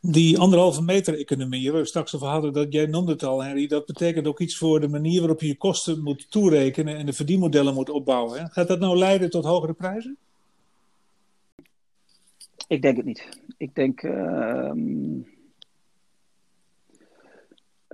Die 0.00 0.38
anderhalve 0.38 0.82
meter 0.82 1.18
economie, 1.18 1.72
waar 1.72 1.80
we 1.80 1.86
straks 1.86 2.14
over 2.14 2.26
hadden, 2.26 2.52
dat 2.52 2.72
jij 2.72 2.86
noemde 2.86 3.12
het 3.12 3.22
al, 3.22 3.42
Henry, 3.44 3.66
dat 3.66 3.86
betekent 3.86 4.26
ook 4.26 4.40
iets 4.40 4.56
voor 4.56 4.80
de 4.80 4.88
manier 4.88 5.20
waarop 5.20 5.40
je 5.40 5.46
je 5.46 5.56
kosten 5.56 6.02
moet 6.02 6.30
toerekenen 6.30 6.96
en 6.96 7.06
de 7.06 7.12
verdienmodellen 7.12 7.74
moet 7.74 7.90
opbouwen. 7.90 8.40
Hè? 8.40 8.48
Gaat 8.48 8.68
dat 8.68 8.80
nou 8.80 8.96
leiden 8.96 9.30
tot 9.30 9.44
hogere 9.44 9.72
prijzen? 9.72 10.16
Ik 12.68 12.82
denk 12.82 12.96
het 12.96 13.06
niet. 13.06 13.28
Ik 13.56 13.74
denk. 13.74 14.02
ehm, 14.02 15.20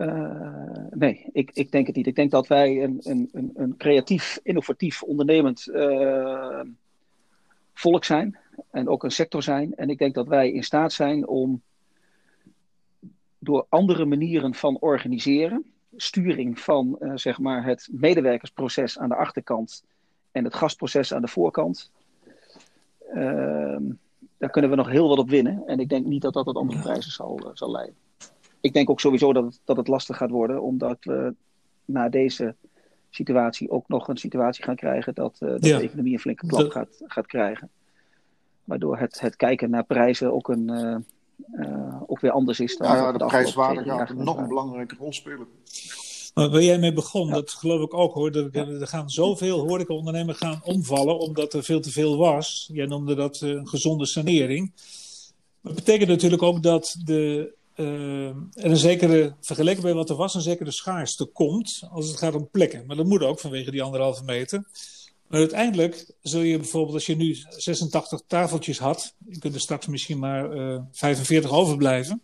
eh, 0.00 0.86
nee, 0.90 1.26
ik, 1.32 1.50
ik 1.52 1.70
denk 1.70 1.86
het 1.86 1.96
niet. 1.96 2.06
Ik 2.06 2.14
denk 2.14 2.30
dat 2.30 2.46
wij 2.46 2.82
een, 2.82 3.00
een, 3.02 3.28
een, 3.32 3.50
een 3.54 3.76
creatief, 3.76 4.40
innovatief, 4.42 5.02
ondernemend 5.02 5.68
eh, 5.68 6.60
volk 7.74 8.04
zijn. 8.04 8.38
En 8.70 8.88
ook 8.88 9.04
een 9.04 9.10
sector 9.10 9.42
zijn. 9.42 9.74
En 9.74 9.90
ik 9.90 9.98
denk 9.98 10.14
dat 10.14 10.26
wij 10.26 10.52
in 10.52 10.62
staat 10.62 10.92
zijn 10.92 11.26
om 11.26 11.62
door 13.38 13.66
andere 13.68 14.04
manieren 14.04 14.54
van 14.54 14.76
organiseren, 14.78 15.64
sturing 15.96 16.58
van 16.58 16.96
eh, 17.00 17.12
zeg 17.14 17.38
maar 17.38 17.64
het 17.64 17.88
medewerkersproces 17.90 18.98
aan 18.98 19.08
de 19.08 19.16
achterkant 19.16 19.84
en 20.32 20.44
het 20.44 20.54
gastproces 20.54 21.14
aan 21.14 21.22
de 21.22 21.28
voorkant. 21.28 21.90
ehm, 23.12 23.82
daar 24.38 24.50
kunnen 24.50 24.70
we 24.70 24.76
nog 24.76 24.88
heel 24.88 25.08
wat 25.08 25.18
op 25.18 25.28
winnen. 25.28 25.62
En 25.66 25.80
ik 25.80 25.88
denk 25.88 26.06
niet 26.06 26.22
dat 26.22 26.32
dat 26.32 26.44
tot 26.44 26.56
andere 26.56 26.80
prijzen 26.80 27.12
zal, 27.12 27.50
zal 27.54 27.70
leiden. 27.70 27.94
Ik 28.60 28.72
denk 28.72 28.90
ook 28.90 29.00
sowieso 29.00 29.32
dat 29.32 29.44
het, 29.44 29.60
dat 29.64 29.76
het 29.76 29.88
lastig 29.88 30.16
gaat 30.16 30.30
worden, 30.30 30.62
omdat 30.62 30.96
we 31.00 31.34
na 31.84 32.08
deze 32.08 32.54
situatie 33.10 33.70
ook 33.70 33.88
nog 33.88 34.08
een 34.08 34.16
situatie 34.16 34.64
gaan 34.64 34.76
krijgen 34.76 35.14
dat, 35.14 35.36
eh, 35.38 35.48
dat 35.48 35.64
Ja. 35.66 35.78
de 35.78 35.84
economie 35.84 36.12
een 36.12 36.18
flinke 36.20 36.46
klap 36.46 36.60
Dat- 36.62 36.72
gaat, 36.72 37.02
gaat 37.06 37.26
krijgen. 37.26 37.70
Waardoor 38.64 38.98
het, 38.98 39.20
het 39.20 39.36
kijken 39.36 39.70
naar 39.70 39.84
prijzen 39.84 40.32
ook, 40.32 40.48
een, 40.48 40.68
eh, 40.70 40.96
eh, 41.52 42.02
ook 42.06 42.20
weer 42.20 42.30
anders 42.30 42.60
is 42.60 42.76
dan 42.76 42.96
Ja, 42.96 43.12
de 43.12 43.26
prijswaarde 43.26 43.76
gaat 43.76 43.86
jaar 43.86 44.16
nog 44.16 44.36
een 44.36 44.48
belangrijke 44.48 44.94
rol 44.98 45.12
spelen. 45.12 45.46
Maar 46.34 46.50
waar 46.50 46.62
jij 46.62 46.78
mee 46.78 46.92
begon, 46.92 47.26
Ja. 47.26 47.32
dat 47.34 47.50
geloof 47.50 47.82
ik 47.82 47.94
ook 47.94 48.14
hoor. 48.14 48.30
Dat 48.32 48.54
Er 48.54 48.86
gaan 48.86 49.10
zoveel 49.10 49.68
horecaondernemers 49.68 50.38
gaan 50.38 50.60
omvallen 50.64 51.18
omdat 51.18 51.52
er 51.54 51.62
veel 51.62 51.80
te 51.80 51.90
veel 51.90 52.16
was. 52.16 52.70
Jij 52.72 52.86
noemde 52.86 53.14
dat 53.14 53.40
een 53.40 53.68
gezonde 53.68 54.06
sanering. 54.06 54.72
Dat 55.62 55.74
betekent 55.74 56.08
natuurlijk 56.08 56.42
ook 56.42 56.62
dat 56.62 56.96
de, 57.04 57.52
eh, 57.80 58.26
er 58.64 58.70
een 58.70 58.76
zekere, 58.76 59.34
vergeleken 59.40 59.82
bij 59.82 59.94
wat 59.94 60.10
er 60.10 60.16
was, 60.16 60.34
een 60.34 60.40
zekere 60.40 60.70
schaarste 60.70 61.24
komt 61.24 61.82
als 61.90 62.08
het 62.08 62.18
gaat 62.18 62.34
om 62.34 62.48
plekken. 62.50 62.86
Maar 62.86 62.96
dat 62.96 63.06
moet 63.06 63.22
ook 63.22 63.40
vanwege 63.40 63.70
die 63.70 63.82
anderhalve 63.82 64.24
meter. 64.24 64.64
Maar 65.26 65.38
uiteindelijk 65.38 66.12
zul 66.22 66.40
je 66.40 66.58
bijvoorbeeld, 66.58 66.94
als 66.94 67.06
je 67.06 67.16
nu 67.16 67.36
86 67.48 68.20
tafeltjes 68.26 68.78
had, 68.78 69.14
je 69.28 69.38
kunt 69.38 69.54
er 69.54 69.60
straks 69.60 69.86
misschien 69.86 70.18
maar 70.18 70.52
eh 70.52 70.80
45 70.92 71.50
overblijven. 71.50 72.22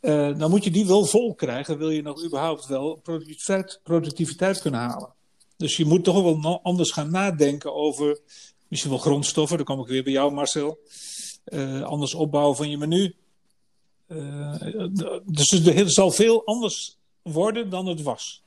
Eh, 0.00 0.38
dan 0.38 0.50
moet 0.50 0.64
je 0.64 0.70
die 0.70 0.86
wel 0.86 1.04
vol 1.04 1.34
krijgen, 1.34 1.78
wil 1.78 1.90
je 1.90 2.02
nog 2.02 2.24
überhaupt 2.24 2.66
wel 2.66 3.02
productiviteit, 3.82 4.60
kunnen 4.60 4.80
halen. 4.80 5.12
Dus 5.56 5.76
je 5.76 5.84
moet 5.84 6.04
toch 6.04 6.22
wel 6.22 6.60
anders 6.62 6.90
gaan 6.90 7.10
nadenken 7.10 7.74
over 7.74 8.18
misschien 8.68 8.90
wel 8.90 9.00
grondstoffen. 9.00 9.56
Dan 9.56 9.66
kom 9.66 9.80
ik 9.80 9.86
weer 9.86 10.02
bij 10.02 10.12
jou, 10.12 10.32
Marcel. 10.32 10.78
Eh, 11.44 11.82
anders 11.82 12.14
opbouwen 12.14 12.56
van 12.56 12.70
je 12.70 12.78
menu. 12.78 13.14
Dus 15.24 15.66
er 15.66 15.90
zal 15.90 16.10
veel 16.10 16.46
anders 16.46 16.98
worden 17.22 17.70
dan 17.70 17.86
het 17.86 18.02
was. 18.02 18.42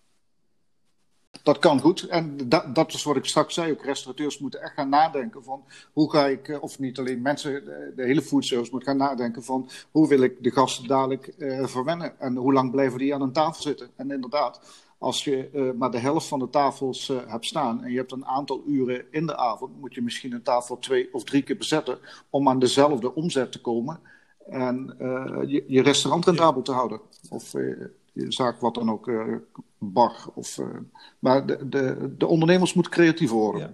Dat 1.43 1.59
kan 1.59 1.79
goed. 1.79 2.07
En 2.07 2.37
dat, 2.49 2.75
dat 2.75 2.93
is 2.93 3.03
wat 3.03 3.15
ik 3.15 3.25
straks 3.25 3.53
zei. 3.53 3.71
Ook 3.71 3.85
restaurateurs 3.85 4.39
moeten 4.39 4.61
echt 4.61 4.73
gaan 4.73 4.89
nadenken 4.89 5.43
van 5.43 5.63
hoe 5.93 6.11
ga 6.11 6.27
ik, 6.27 6.47
eh, 6.47 6.63
of 6.63 6.79
niet 6.79 6.99
alleen 6.99 7.21
mensen, 7.21 7.65
de, 7.95 8.03
hele 8.03 8.21
foodservice 8.21 8.71
moet 8.71 8.83
gaan 8.83 8.97
nadenken 8.97 9.43
van 9.43 9.69
hoe 9.91 10.07
wil 10.07 10.21
ik 10.21 10.43
de 10.43 10.51
gasten 10.51 10.87
dadelijk 10.87 11.33
verwennen 11.63 12.19
en 12.19 12.35
hoe 12.35 12.53
lang 12.53 12.71
blijven 12.71 12.99
die 12.99 13.13
aan 13.13 13.21
een 13.21 13.31
tafel 13.31 13.61
zitten. 13.61 13.89
En 13.95 14.11
inderdaad, 14.11 14.61
als 14.97 15.23
je 15.23 15.73
maar 15.77 15.91
de 15.91 15.99
helft 15.99 16.27
van 16.27 16.39
de 16.39 16.49
tafels 16.49 17.07
hebt 17.27 17.45
staan 17.45 17.83
en 17.83 17.91
je 17.91 17.97
hebt 17.97 18.11
een 18.11 18.25
aantal 18.25 18.63
uren 18.67 19.05
in 19.11 19.25
de 19.25 19.37
avond, 19.37 19.79
moet 19.79 19.93
je 19.93 20.01
misschien 20.01 20.33
een 20.33 20.43
tafel 20.43 20.79
twee 20.79 21.13
of 21.13 21.23
drie 21.23 21.41
keer 21.41 21.57
bezetten 21.57 21.99
om 22.29 22.49
aan 22.49 22.59
dezelfde 22.59 23.15
omzet 23.15 23.51
te 23.51 23.61
komen 23.61 23.99
en 24.49 24.95
eh, 24.97 25.49
je, 25.49 25.63
je 25.67 25.81
restaurant 25.81 26.25
rendabel 26.25 26.61
te 26.61 26.71
houden. 26.71 26.99
Of 27.29 27.53
eh, 27.53 27.85
je 28.13 28.31
zaak 28.31 28.59
wat 28.59 28.73
dan 28.73 28.91
ook, 28.91 29.07
eh, 29.07 29.35
bar. 29.77 30.15
Of, 30.33 30.57
eh, 30.57 30.65
maar 31.19 31.45
de, 31.45 31.69
de, 31.69 32.13
de 32.17 32.27
ondernemers 32.27 32.73
moeten 32.73 32.91
creatiever 32.91 33.37
worden. 33.37 33.61
Ja. 33.61 33.73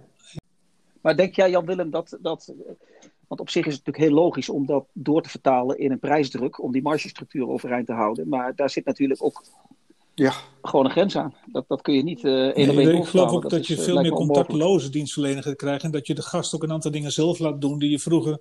Maar 1.02 1.16
denk 1.16 1.36
jij, 1.36 1.50
Jan 1.50 1.66
Willem, 1.66 1.90
dat, 1.90 2.18
dat. 2.22 2.54
Want 3.28 3.42
op 3.42 3.50
zich 3.50 3.66
is 3.66 3.76
het 3.76 3.86
natuurlijk 3.86 4.14
heel 4.14 4.24
logisch 4.24 4.50
om 4.50 4.66
dat 4.66 4.86
door 4.94 5.22
te 5.22 5.30
vertalen 5.30 5.78
in 5.80 5.92
een 5.92 6.00
prijsdruk, 6.00 6.62
om 6.62 6.72
die 6.72 6.82
margestructuur 6.82 7.50
overeind 7.50 7.86
te 7.86 7.94
houden. 7.94 8.28
Maar 8.28 8.56
daar 8.56 8.70
zit 8.70 8.86
natuurlijk 8.86 9.24
ook 9.24 9.44
Ja, 10.14 10.34
gewoon 10.62 10.86
een 10.86 10.92
grens 10.92 11.16
aan. 11.16 11.34
Dat, 11.46 11.66
dat 11.68 11.82
kun 11.82 11.94
je 11.94 12.04
niet 12.04 12.24
eh 12.24 12.32
één 12.32 12.54
Nee, 12.56 12.70
op 12.70 12.78
één 12.78 13.02
ik 13.02 13.06
geloof 13.06 13.32
ook 13.32 13.42
dat, 13.42 13.54
is, 13.54 13.68
je 13.68 13.78
veel 13.78 14.02
meer 14.02 14.12
contactloze 14.12 14.90
dienstverlening 14.90 15.44
gaat 15.44 15.56
krijgen. 15.56 15.84
En 15.84 15.92
dat 15.92 16.08
je 16.08 16.16
de 16.16 16.22
gast 16.22 16.56
ook 16.56 16.64
een 16.64 16.72
aantal 16.72 16.92
dingen 16.92 17.12
zelf 17.12 17.40
laat 17.40 17.62
doen 17.62 17.80
die 17.80 17.90
je 17.90 18.00
vroeger, 18.00 18.40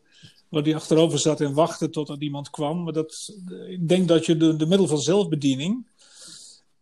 waar 0.48 0.62
die 0.62 0.76
achterover 0.76 1.18
zat 1.18 1.40
en 1.40 1.54
wachtte 1.54 1.90
totdat 1.90 2.20
iemand 2.20 2.50
kwam. 2.50 2.82
Maar 2.82 2.92
dat, 2.92 3.32
ik 3.68 3.88
denk 3.88 4.08
dat 4.08 4.26
je 4.26 4.36
de, 4.36 4.56
de 4.56 4.66
middel 4.66 4.86
van 4.86 5.00
zelfbediening 5.00 5.86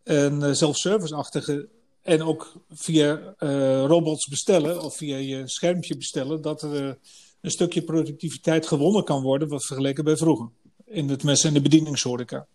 en 0.03 0.43
eh, 0.43 0.53
zelfservice-achtige 0.53 1.69
en 2.03 2.23
ook 2.23 2.53
via 2.71 3.35
eh, 3.39 3.85
robots 3.85 4.27
bestellen 4.27 4.83
of 4.83 4.97
via 4.97 5.17
je 5.17 5.49
schermpje 5.49 5.97
bestellen, 5.97 6.43
dat 6.43 6.63
er 6.63 6.89
eh, 6.89 6.95
een 7.41 7.51
stukje 7.51 7.83
productiviteit 7.83 8.67
gewonnen 8.67 9.05
kan 9.05 9.23
worden, 9.23 9.49
wat 9.49 9.65
vergeleken 9.65 10.05
bij 10.05 10.17
vroeger. 10.17 10.49
In 10.85 11.09
het 11.09 11.23
mes- 11.23 11.45
en 11.45 11.55
de 11.55 11.61
bedieningshoreca. 11.61 12.47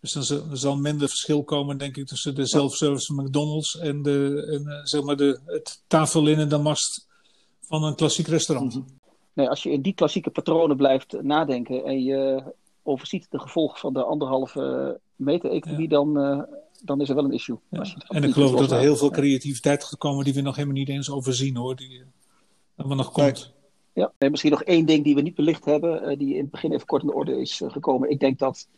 Dus 0.00 0.12
dan 0.12 0.24
zal, 0.24 0.50
er 0.50 0.58
zal 0.58 0.76
minder 0.76 1.08
verschil 1.08 1.44
komen, 1.44 1.78
denk 1.78 1.96
ik, 1.96 2.06
tussen 2.06 2.34
de 2.34 2.46
self-service 2.46 3.14
van 3.14 3.24
McDonald's 3.24 3.78
en, 3.78 4.02
de, 4.02 4.46
en 4.52 4.86
zeg 4.86 5.02
maar 5.02 5.16
de, 5.16 5.40
het 5.46 5.82
tafellinnen 5.86 6.48
damast 6.48 7.06
van 7.66 7.84
een 7.84 7.94
klassiek 7.94 8.26
restaurant. 8.26 8.74
Mhm. 8.74 8.84
Nee, 9.32 9.48
als 9.48 9.62
je 9.62 9.70
in 9.70 9.82
die 9.82 9.94
klassieke 9.94 10.30
patronen 10.30 10.76
blijft 10.76 11.22
nadenken 11.22 11.84
en 11.84 12.02
je 12.02 12.42
overziet 12.82 13.26
de 13.30 13.38
gevolgen 13.38 13.78
van 13.78 13.92
de 13.92 14.04
anderhalve 14.04 15.00
meter 15.16 15.50
economie, 15.50 15.90
ja. 15.90 15.96
dan, 15.96 16.18
uh, 16.18 16.42
dan 16.82 17.00
is 17.00 17.08
er 17.08 17.14
wel 17.14 17.24
een 17.24 17.32
issue. 17.32 17.58
Ja. 17.70 17.84
En 18.08 18.24
ik 18.24 18.32
geloof 18.32 18.50
dat 18.50 18.70
er 18.70 18.78
heel 18.78 18.96
veel 18.96 19.10
creativiteit 19.10 19.84
gaat 19.84 19.98
komen 19.98 20.24
die 20.24 20.34
we 20.34 20.40
nog 20.40 20.54
helemaal 20.56 20.76
niet 20.76 20.88
eens 20.88 21.10
overzien 21.10 21.56
hoor, 21.56 21.76
die 21.76 22.02
uh, 22.76 22.86
nog 22.86 23.12
komt. 23.12 23.52
Ja, 23.92 24.12
en 24.18 24.30
misschien 24.30 24.50
nog 24.50 24.62
één 24.62 24.86
ding 24.86 25.04
die 25.04 25.14
we 25.14 25.20
niet 25.20 25.34
belicht 25.34 25.64
hebben, 25.64 26.10
uh, 26.10 26.18
die 26.18 26.34
in 26.34 26.40
het 26.40 26.50
begin 26.50 26.72
even 26.72 26.86
kort 26.86 27.02
in 27.02 27.08
de 27.08 27.14
orde 27.14 27.40
is 27.40 27.62
gekomen. 27.66 28.10
Ik 28.10 28.20
denk 28.20 28.38
dat 28.38 28.68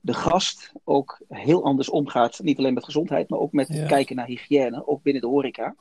de 0.00 0.14
gast 0.14 0.72
ook 0.84 1.20
heel 1.28 1.64
anders 1.64 1.90
omgaat, 1.90 2.40
niet 2.42 2.58
alleen 2.58 2.74
met 2.74 2.84
gezondheid, 2.84 3.28
maar 3.28 3.38
ook 3.38 3.52
met 3.52 3.68
ja. 3.68 3.86
kijken 3.86 4.16
naar 4.16 4.26
hygiëne, 4.26 4.86
ook 4.86 5.02
binnen 5.02 5.22
de 5.22 5.28
horeca. 5.28 5.74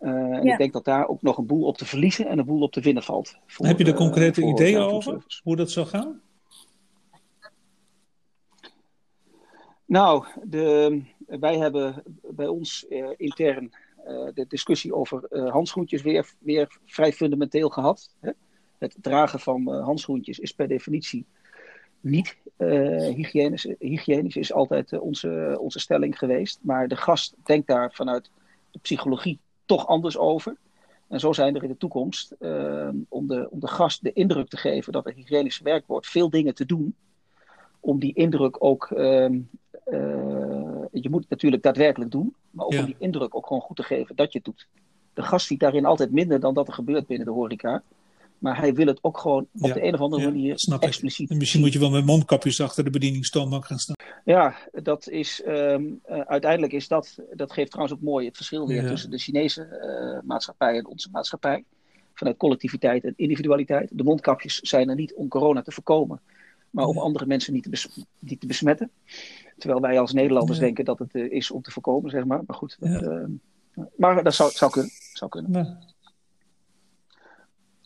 Uh, 0.00 0.10
en 0.10 0.44
ja. 0.44 0.52
ik 0.52 0.58
denk 0.58 0.72
dat 0.72 0.84
daar 0.84 1.08
ook 1.08 1.22
nog 1.22 1.38
een 1.38 1.46
boel 1.46 1.66
op 1.66 1.76
te 1.76 1.84
verliezen 1.84 2.26
en 2.26 2.38
een 2.38 2.44
boel 2.44 2.62
op 2.62 2.72
te 2.72 2.80
winnen 2.80 3.02
valt. 3.02 3.38
Voor, 3.46 3.66
Heb 3.66 3.78
je 3.78 3.84
er 3.84 3.94
concrete 3.94 4.40
uh, 4.40 4.48
ideeën 4.48 4.80
over 4.80 5.24
hoe 5.42 5.56
dat 5.56 5.70
zou 5.70 5.86
gaan? 5.86 6.20
Nou, 9.84 10.26
de, 10.44 11.02
wij 11.26 11.58
hebben 11.58 12.02
bij 12.30 12.46
ons 12.46 12.86
uh, 12.88 13.08
intern 13.16 13.72
de 14.34 14.44
discussie 14.48 14.94
over 14.94 15.26
handschoentjes 15.50 16.02
weer, 16.02 16.32
weer 16.38 16.78
vrij 16.84 17.12
fundamenteel 17.12 17.68
gehad. 17.68 18.10
Hè? 18.20 18.30
Het 18.78 18.96
dragen 19.00 19.40
van 19.40 19.68
handschoentjes 19.68 20.38
is 20.38 20.52
per 20.52 20.68
definitie 20.68 21.26
niet 22.00 22.36
hygiënisch. 22.56 23.74
Hygiënisch 23.78 24.36
is 24.36 24.52
altijd 24.52 24.98
onze, 24.98 25.56
onze 25.60 25.78
stelling 25.78 26.18
geweest. 26.18 26.58
Maar 26.62 26.88
de 26.88 26.96
gast 26.96 27.34
denkt 27.44 27.66
daar 27.66 27.92
vanuit 27.92 28.30
de 28.70 28.78
psychologie 28.78 29.40
toch 29.70 29.86
anders 29.86 30.18
over. 30.18 30.56
En 31.08 31.20
zo 31.20 31.32
zijn 31.32 31.56
er 31.56 31.62
in 31.62 31.68
de 31.68 31.76
toekomst, 31.76 32.34
uh, 32.40 32.88
om, 33.08 33.26
de, 33.26 33.48
om 33.50 33.60
de 33.60 33.68
gast 33.68 34.02
de 34.02 34.12
indruk 34.12 34.48
te 34.48 34.56
geven 34.56 34.92
dat 34.92 35.06
er 35.06 35.14
hygiënisch 35.14 35.60
werk 35.60 35.86
wordt, 35.86 36.06
veel 36.06 36.30
dingen 36.30 36.54
te 36.54 36.66
doen. 36.66 36.94
Om 37.80 37.98
die 37.98 38.14
indruk 38.14 38.64
ook, 38.64 38.90
uh, 38.90 39.30
uh, 39.30 39.40
je 40.92 41.10
moet 41.10 41.20
het 41.20 41.30
natuurlijk 41.30 41.62
daadwerkelijk 41.62 42.10
doen, 42.10 42.34
maar 42.50 42.66
ook 42.66 42.72
ja. 42.72 42.80
om 42.80 42.86
die 42.86 42.96
indruk 42.98 43.34
ook 43.34 43.46
gewoon 43.46 43.62
goed 43.62 43.76
te 43.76 43.82
geven 43.82 44.16
dat 44.16 44.32
je 44.32 44.38
het 44.38 44.46
doet. 44.46 44.68
De 45.14 45.22
gast 45.22 45.46
ziet 45.46 45.60
daarin 45.60 45.84
altijd 45.84 46.12
minder 46.12 46.40
dan 46.40 46.54
dat 46.54 46.68
er 46.68 46.74
gebeurt 46.74 47.06
binnen 47.06 47.26
de 47.26 47.32
horeca. 47.32 47.82
Maar 48.40 48.58
hij 48.58 48.74
wil 48.74 48.86
het 48.86 48.98
ook 49.02 49.18
gewoon 49.18 49.46
op 49.52 49.66
ja, 49.66 49.74
de 49.74 49.84
een 49.84 49.94
of 49.94 50.00
andere 50.00 50.22
ja, 50.22 50.28
manier 50.28 50.58
snap 50.58 50.82
expliciet. 50.82 51.30
En 51.30 51.36
misschien 51.36 51.60
moet 51.60 51.72
je 51.72 51.78
wel 51.78 51.90
met 51.90 52.04
mondkapjes 52.04 52.60
achter 52.60 52.84
de 52.84 52.90
bedieningstoonbank 52.90 53.66
gaan 53.66 53.78
staan. 53.78 53.96
Ja, 54.24 54.56
dat 54.72 55.08
is, 55.08 55.42
um, 55.46 56.00
uh, 56.10 56.20
uiteindelijk 56.20 56.72
is 56.72 56.88
dat, 56.88 57.18
dat 57.32 57.52
geeft 57.52 57.70
trouwens 57.70 57.98
ook 57.98 58.04
mooi 58.04 58.26
het 58.26 58.36
verschil 58.36 58.66
weer 58.66 58.82
ja. 58.82 58.88
tussen 58.88 59.10
de 59.10 59.18
Chinese 59.18 59.68
uh, 60.22 60.28
maatschappij 60.28 60.76
en 60.76 60.86
onze 60.86 61.08
maatschappij. 61.12 61.64
Vanuit 62.14 62.36
collectiviteit 62.36 63.04
en 63.04 63.12
individualiteit. 63.16 63.88
De 63.92 64.02
mondkapjes 64.02 64.58
zijn 64.60 64.88
er 64.88 64.94
niet 64.94 65.14
om 65.14 65.28
corona 65.28 65.62
te 65.62 65.72
voorkomen, 65.72 66.20
maar 66.70 66.84
om 66.84 66.98
andere 66.98 67.26
mensen 67.26 67.52
niet 67.52 67.62
te, 67.62 68.04
niet 68.18 68.40
te 68.40 68.46
besmetten. 68.46 68.90
Terwijl 69.58 69.80
wij 69.80 70.00
als 70.00 70.12
Nederlanders 70.12 70.58
denken 70.58 70.84
dat 70.84 70.98
het 70.98 71.14
uh, 71.14 71.32
is 71.32 71.50
om 71.50 71.62
te 71.62 71.70
voorkomen, 71.70 72.10
zeg 72.10 72.24
maar. 72.24 72.42
Maar 72.46 72.56
goed, 72.56 72.76
dat, 72.80 73.28
maar 73.96 74.24
dat 74.24 74.34
zou, 74.34 74.50
zou 74.50 74.70
kunnen. 74.70 74.90
Zou 75.12 75.30
kunnen 75.30 75.88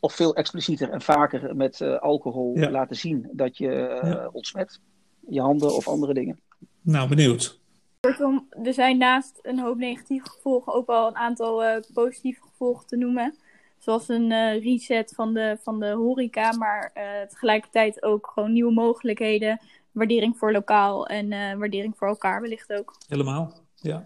of 0.05 0.13
veel 0.13 0.35
explicieter 0.35 0.91
en 0.91 1.01
vaker 1.03 1.57
met 1.57 1.81
uh, 1.81 1.99
alcohol 1.99 2.59
ja. 2.59 2.71
laten 2.71 2.97
zien 2.97 3.29
dat 3.33 3.59
je 3.59 3.69
uh, 3.69 4.11
ja. 4.13 4.29
ontsmet. 4.33 4.81
Je 5.29 5.41
handen 5.41 5.75
of 5.75 5.89
andere 5.89 6.15
dingen. 6.15 6.41
Nou, 6.81 7.09
benieuwd. 7.09 7.61
Kortom, 8.01 8.49
er 8.63 8.75
zijn 8.75 8.99
naast 8.99 9.39
een 9.43 9.59
hoop 9.59 9.77
negatieve 9.77 10.31
gevolgen 10.31 10.75
ook 10.75 10.87
wel 10.87 11.07
een 11.07 11.17
aantal 11.17 11.65
uh, 11.65 11.77
positieve 11.95 12.41
gevolgen 12.43 12.87
te 12.87 12.97
noemen. 12.97 13.35
Zoals 13.79 14.09
een 14.09 14.59
reset 14.61 15.13
van 15.15 15.35
de, 15.35 15.59
van 15.63 15.81
de 15.81 15.91
horeca, 15.91 16.53
maar 16.57 16.93
tegelijkertijd 17.29 18.03
ook 18.03 18.31
gewoon 18.35 18.53
nieuwe 18.53 18.73
mogelijkheden. 18.73 19.61
Waardering 19.93 20.37
voor 20.37 20.53
lokaal 20.53 21.07
en 21.07 21.29
waardering 21.59 21.97
voor 21.97 22.09
elkaar 22.09 22.41
wellicht 22.41 22.73
ook. 22.73 22.97
Helemaal, 23.09 23.53
ja. 23.75 24.03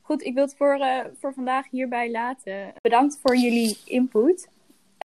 Goed, 0.00 0.22
ik 0.22 0.34
wil 0.34 0.44
het 0.44 0.56
voor, 0.56 0.78
voor 1.18 1.34
vandaag 1.34 1.70
hierbij 1.70 2.10
laten. 2.10 2.72
Bedankt 2.80 3.18
voor 3.22 3.36
jullie 3.36 3.78
input. 3.84 4.48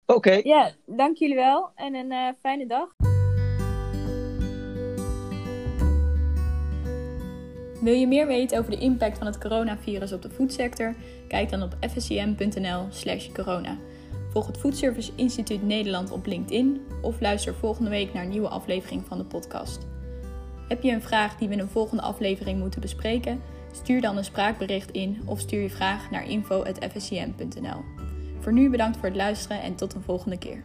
Oké. 0.08 0.40
Ja, 0.44 0.72
dank 0.86 1.18
jullie 1.18 1.36
wel 1.36 1.72
en 1.76 1.96
een 1.96 2.12
uh, 2.12 2.28
fijne 2.42 2.68
dag. 2.68 2.96
Wil 7.82 7.94
je 7.94 8.08
meer 8.08 8.28
weten 8.28 8.60
over 8.60 8.72
de 8.72 8.78
impact 8.78 9.18
van 9.18 9.28
het 9.28 9.38
coronavirus 9.38 10.12
op 10.12 10.22
de 10.22 10.30
voedsector? 10.30 10.96
Kijk 11.28 11.50
dan 11.50 11.62
op 11.62 11.76
fscm.nl/slash 11.90 13.32
corona. 13.32 13.78
Volg 14.32 14.48
het 14.48 14.58
Foodservice 14.58 15.12
Instituut 15.16 15.64
Nederland 15.64 16.12
op 16.12 16.26
LinkedIn 16.26 16.82
of 17.02 17.22
luister 17.22 17.54
volgende 17.54 17.90
week 17.90 18.14
naar 18.14 18.24
een 18.24 18.30
nieuwe 18.30 18.50
aflevering 18.50 19.06
van 19.08 19.18
de 19.18 19.26
podcast. 19.26 19.88
Heb 20.68 20.84
je 20.84 20.92
een 20.92 21.02
vraag 21.02 21.38
die 21.38 21.48
we 21.48 21.54
in 21.54 21.60
een 21.60 21.68
volgende 21.68 22.04
aflevering 22.04 22.60
moeten 22.60 22.82
bespreken? 22.82 23.42
Stuur 23.72 24.02
dan 24.02 24.18
een 24.18 24.24
spraakbericht 24.24 24.92
in 24.92 25.22
of 25.26 25.40
stuur 25.40 25.62
je 25.62 25.70
vraag 25.70 26.12
naar 26.12 26.30
info.fscm.nl. 26.30 27.97
Voor 28.48 28.56
nu 28.56 28.70
bedankt 28.70 28.98
voor 28.98 29.08
het 29.08 29.18
luisteren 29.18 29.62
en 29.62 29.76
tot 29.76 29.94
een 29.94 30.02
volgende 30.02 30.38
keer. 30.38 30.64